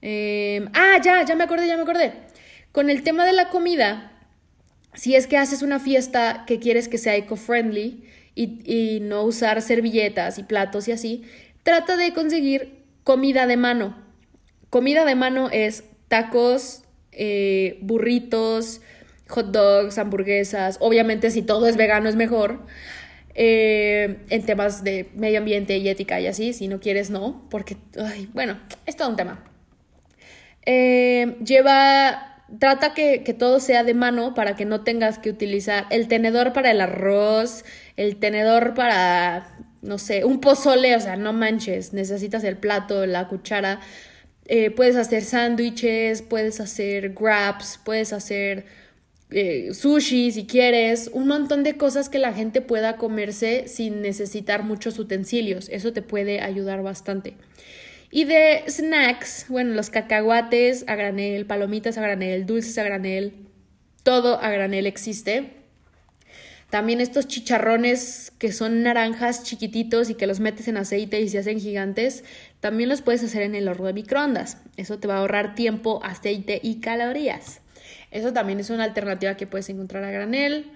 Em, 0.00 0.68
ah, 0.72 0.98
ya, 1.00 1.22
ya 1.24 1.36
me 1.36 1.44
acordé, 1.44 1.68
ya 1.68 1.76
me 1.76 1.82
acordé. 1.82 2.12
Con 2.72 2.90
el 2.90 3.04
tema 3.04 3.24
de 3.24 3.34
la 3.34 3.50
comida, 3.50 4.13
si 4.94 5.14
es 5.14 5.26
que 5.26 5.36
haces 5.36 5.62
una 5.62 5.80
fiesta 5.80 6.44
que 6.46 6.58
quieres 6.58 6.88
que 6.88 6.98
sea 6.98 7.16
eco-friendly 7.16 8.04
y, 8.34 8.60
y 8.64 9.00
no 9.00 9.22
usar 9.22 9.62
servilletas 9.62 10.38
y 10.38 10.42
platos 10.42 10.88
y 10.88 10.92
así, 10.92 11.22
trata 11.62 11.96
de 11.96 12.12
conseguir 12.12 12.82
comida 13.04 13.46
de 13.46 13.56
mano. 13.56 13.96
Comida 14.70 15.04
de 15.04 15.14
mano 15.14 15.50
es 15.50 15.84
tacos, 16.08 16.82
eh, 17.12 17.78
burritos, 17.80 18.80
hot 19.28 19.46
dogs, 19.46 19.98
hamburguesas. 19.98 20.78
Obviamente 20.80 21.30
si 21.30 21.42
todo 21.42 21.66
es 21.68 21.76
vegano 21.76 22.08
es 22.08 22.16
mejor. 22.16 22.66
Eh, 23.36 24.18
en 24.30 24.46
temas 24.46 24.84
de 24.84 25.10
medio 25.16 25.38
ambiente 25.38 25.76
y 25.78 25.88
ética 25.88 26.20
y 26.20 26.28
así, 26.28 26.52
si 26.52 26.68
no 26.68 26.78
quieres 26.78 27.10
no, 27.10 27.48
porque, 27.50 27.76
ay, 27.98 28.28
bueno, 28.32 28.60
es 28.86 28.96
todo 28.96 29.08
un 29.08 29.16
tema. 29.16 29.42
Eh, 30.64 31.36
lleva, 31.44 32.33
trata 32.58 32.94
que, 32.94 33.18
todo 33.38 33.60
sea 33.60 33.84
de 33.84 33.94
mano 33.94 34.34
para 34.34 34.56
que 34.56 34.64
no 34.64 34.82
tengas 34.82 35.18
que 35.18 35.30
utilizar 35.30 35.86
el 35.90 36.08
tenedor 36.08 36.52
para 36.52 36.70
el 36.70 36.80
arroz, 36.80 37.64
el 37.96 38.16
tenedor 38.16 38.74
para, 38.74 39.56
no 39.82 39.98
sé, 39.98 40.24
un 40.24 40.40
pozole, 40.40 40.96
o 40.96 41.00
sea, 41.00 41.16
no 41.16 41.32
manches, 41.32 41.92
necesitas 41.92 42.44
el 42.44 42.56
plato, 42.56 43.06
la 43.06 43.28
cuchara. 43.28 43.80
Eh, 44.46 44.70
puedes 44.70 44.96
hacer 44.96 45.22
sándwiches, 45.22 46.22
puedes 46.22 46.60
hacer 46.60 47.14
wraps, 47.18 47.80
puedes 47.84 48.12
hacer 48.12 48.66
eh, 49.30 49.72
sushi 49.72 50.30
si 50.30 50.46
quieres, 50.46 51.10
un 51.12 51.26
montón 51.26 51.64
de 51.64 51.76
cosas 51.76 52.08
que 52.08 52.18
la 52.18 52.32
gente 52.32 52.60
pueda 52.60 52.96
comerse 52.96 53.68
sin 53.68 54.02
necesitar 54.02 54.62
muchos 54.62 54.98
utensilios. 54.98 55.68
Eso 55.70 55.92
te 55.92 56.02
puede 56.02 56.40
ayudar 56.40 56.82
bastante. 56.82 57.34
Y 58.14 58.26
de 58.26 58.62
snacks, 58.68 59.46
bueno, 59.48 59.74
los 59.74 59.90
cacahuates 59.90 60.84
a 60.86 60.94
granel, 60.94 61.46
palomitas 61.46 61.98
a 61.98 62.00
granel, 62.00 62.46
dulces 62.46 62.78
a 62.78 62.84
granel, 62.84 63.32
todo 64.04 64.40
a 64.40 64.50
granel 64.50 64.86
existe. 64.86 65.50
También 66.70 67.00
estos 67.00 67.26
chicharrones 67.26 68.32
que 68.38 68.52
son 68.52 68.84
naranjas 68.84 69.42
chiquititos 69.42 70.10
y 70.10 70.14
que 70.14 70.28
los 70.28 70.38
metes 70.38 70.68
en 70.68 70.76
aceite 70.76 71.20
y 71.20 71.28
se 71.28 71.38
hacen 71.40 71.58
gigantes, 71.58 72.22
también 72.60 72.88
los 72.88 73.02
puedes 73.02 73.24
hacer 73.24 73.42
en 73.42 73.56
el 73.56 73.66
horno 73.66 73.86
de 73.86 73.94
microondas. 73.94 74.58
Eso 74.76 75.00
te 75.00 75.08
va 75.08 75.16
a 75.16 75.18
ahorrar 75.18 75.56
tiempo, 75.56 75.98
aceite 76.04 76.60
y 76.62 76.78
calorías. 76.78 77.62
Eso 78.12 78.32
también 78.32 78.60
es 78.60 78.70
una 78.70 78.84
alternativa 78.84 79.36
que 79.36 79.48
puedes 79.48 79.68
encontrar 79.70 80.04
a 80.04 80.12
granel. 80.12 80.70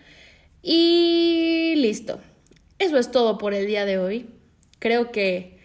Y 0.60 1.74
listo. 1.76 2.20
Eso 2.80 2.98
es 2.98 3.12
todo 3.12 3.38
por 3.38 3.54
el 3.54 3.68
día 3.68 3.84
de 3.84 3.98
hoy. 3.98 4.28
Creo 4.80 5.12
que 5.12 5.57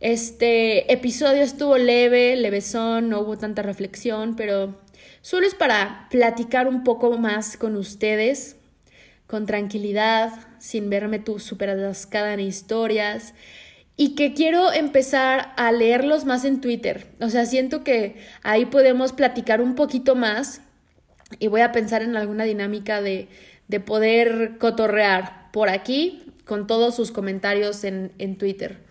este 0.00 0.92
episodio 0.92 1.42
estuvo 1.42 1.76
leve, 1.76 2.36
levesón, 2.36 3.08
no 3.08 3.20
hubo 3.20 3.36
tanta 3.36 3.62
reflexión, 3.62 4.36
pero 4.36 4.76
solo 5.22 5.46
es 5.46 5.54
para 5.54 6.06
platicar 6.10 6.68
un 6.68 6.84
poco 6.84 7.16
más 7.18 7.56
con 7.56 7.76
ustedes 7.76 8.58
con 9.28 9.44
tranquilidad, 9.44 10.32
sin 10.58 10.90
verme 10.90 11.20
tú 11.20 11.38
súper 11.38 11.70
atascada 11.70 12.32
en 12.32 12.40
historias. 12.40 13.34
Y 13.94 14.14
que 14.14 14.32
quiero 14.32 14.72
empezar 14.72 15.52
a 15.56 15.70
leerlos 15.70 16.24
más 16.24 16.44
en 16.44 16.60
Twitter. 16.60 17.06
O 17.20 17.28
sea, 17.28 17.44
siento 17.46 17.84
que 17.84 18.16
ahí 18.42 18.64
podemos 18.64 19.12
platicar 19.12 19.60
un 19.60 19.74
poquito 19.74 20.14
más. 20.14 20.62
Y 21.38 21.48
voy 21.48 21.60
a 21.60 21.72
pensar 21.72 22.02
en 22.02 22.16
alguna 22.16 22.44
dinámica 22.44 23.02
de, 23.02 23.28
de 23.68 23.80
poder 23.80 24.56
cotorrear 24.58 25.50
por 25.52 25.68
aquí 25.68 26.32
con 26.46 26.66
todos 26.66 26.96
sus 26.96 27.12
comentarios 27.12 27.84
en, 27.84 28.12
en 28.18 28.38
Twitter. 28.38 28.87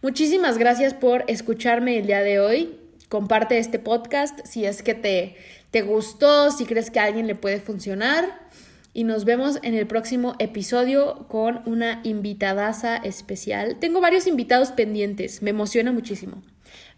Muchísimas 0.00 0.58
gracias 0.58 0.94
por 0.94 1.24
escucharme 1.26 1.98
el 1.98 2.06
día 2.06 2.20
de 2.20 2.38
hoy. 2.40 2.78
Comparte 3.08 3.58
este 3.58 3.78
podcast 3.78 4.38
si 4.44 4.64
es 4.64 4.82
que 4.82 4.94
te, 4.94 5.36
te 5.70 5.82
gustó, 5.82 6.50
si 6.50 6.66
crees 6.66 6.90
que 6.90 7.00
a 7.00 7.04
alguien 7.04 7.26
le 7.26 7.34
puede 7.34 7.60
funcionar 7.60 8.48
y 8.94 9.04
nos 9.04 9.24
vemos 9.24 9.58
en 9.62 9.74
el 9.74 9.86
próximo 9.86 10.34
episodio 10.38 11.26
con 11.28 11.62
una 11.66 12.00
invitadaza 12.04 12.96
especial. 12.96 13.76
Tengo 13.80 14.00
varios 14.00 14.26
invitados 14.26 14.72
pendientes, 14.72 15.42
me 15.42 15.50
emociona 15.50 15.92
muchísimo. 15.92 16.42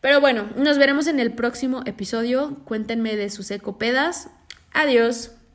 Pero 0.00 0.20
bueno, 0.20 0.50
nos 0.56 0.78
veremos 0.78 1.06
en 1.06 1.20
el 1.20 1.32
próximo 1.32 1.82
episodio. 1.86 2.56
Cuéntenme 2.64 3.16
de 3.16 3.28
sus 3.30 3.50
ecopedas. 3.50 4.30
Adiós. 4.72 5.32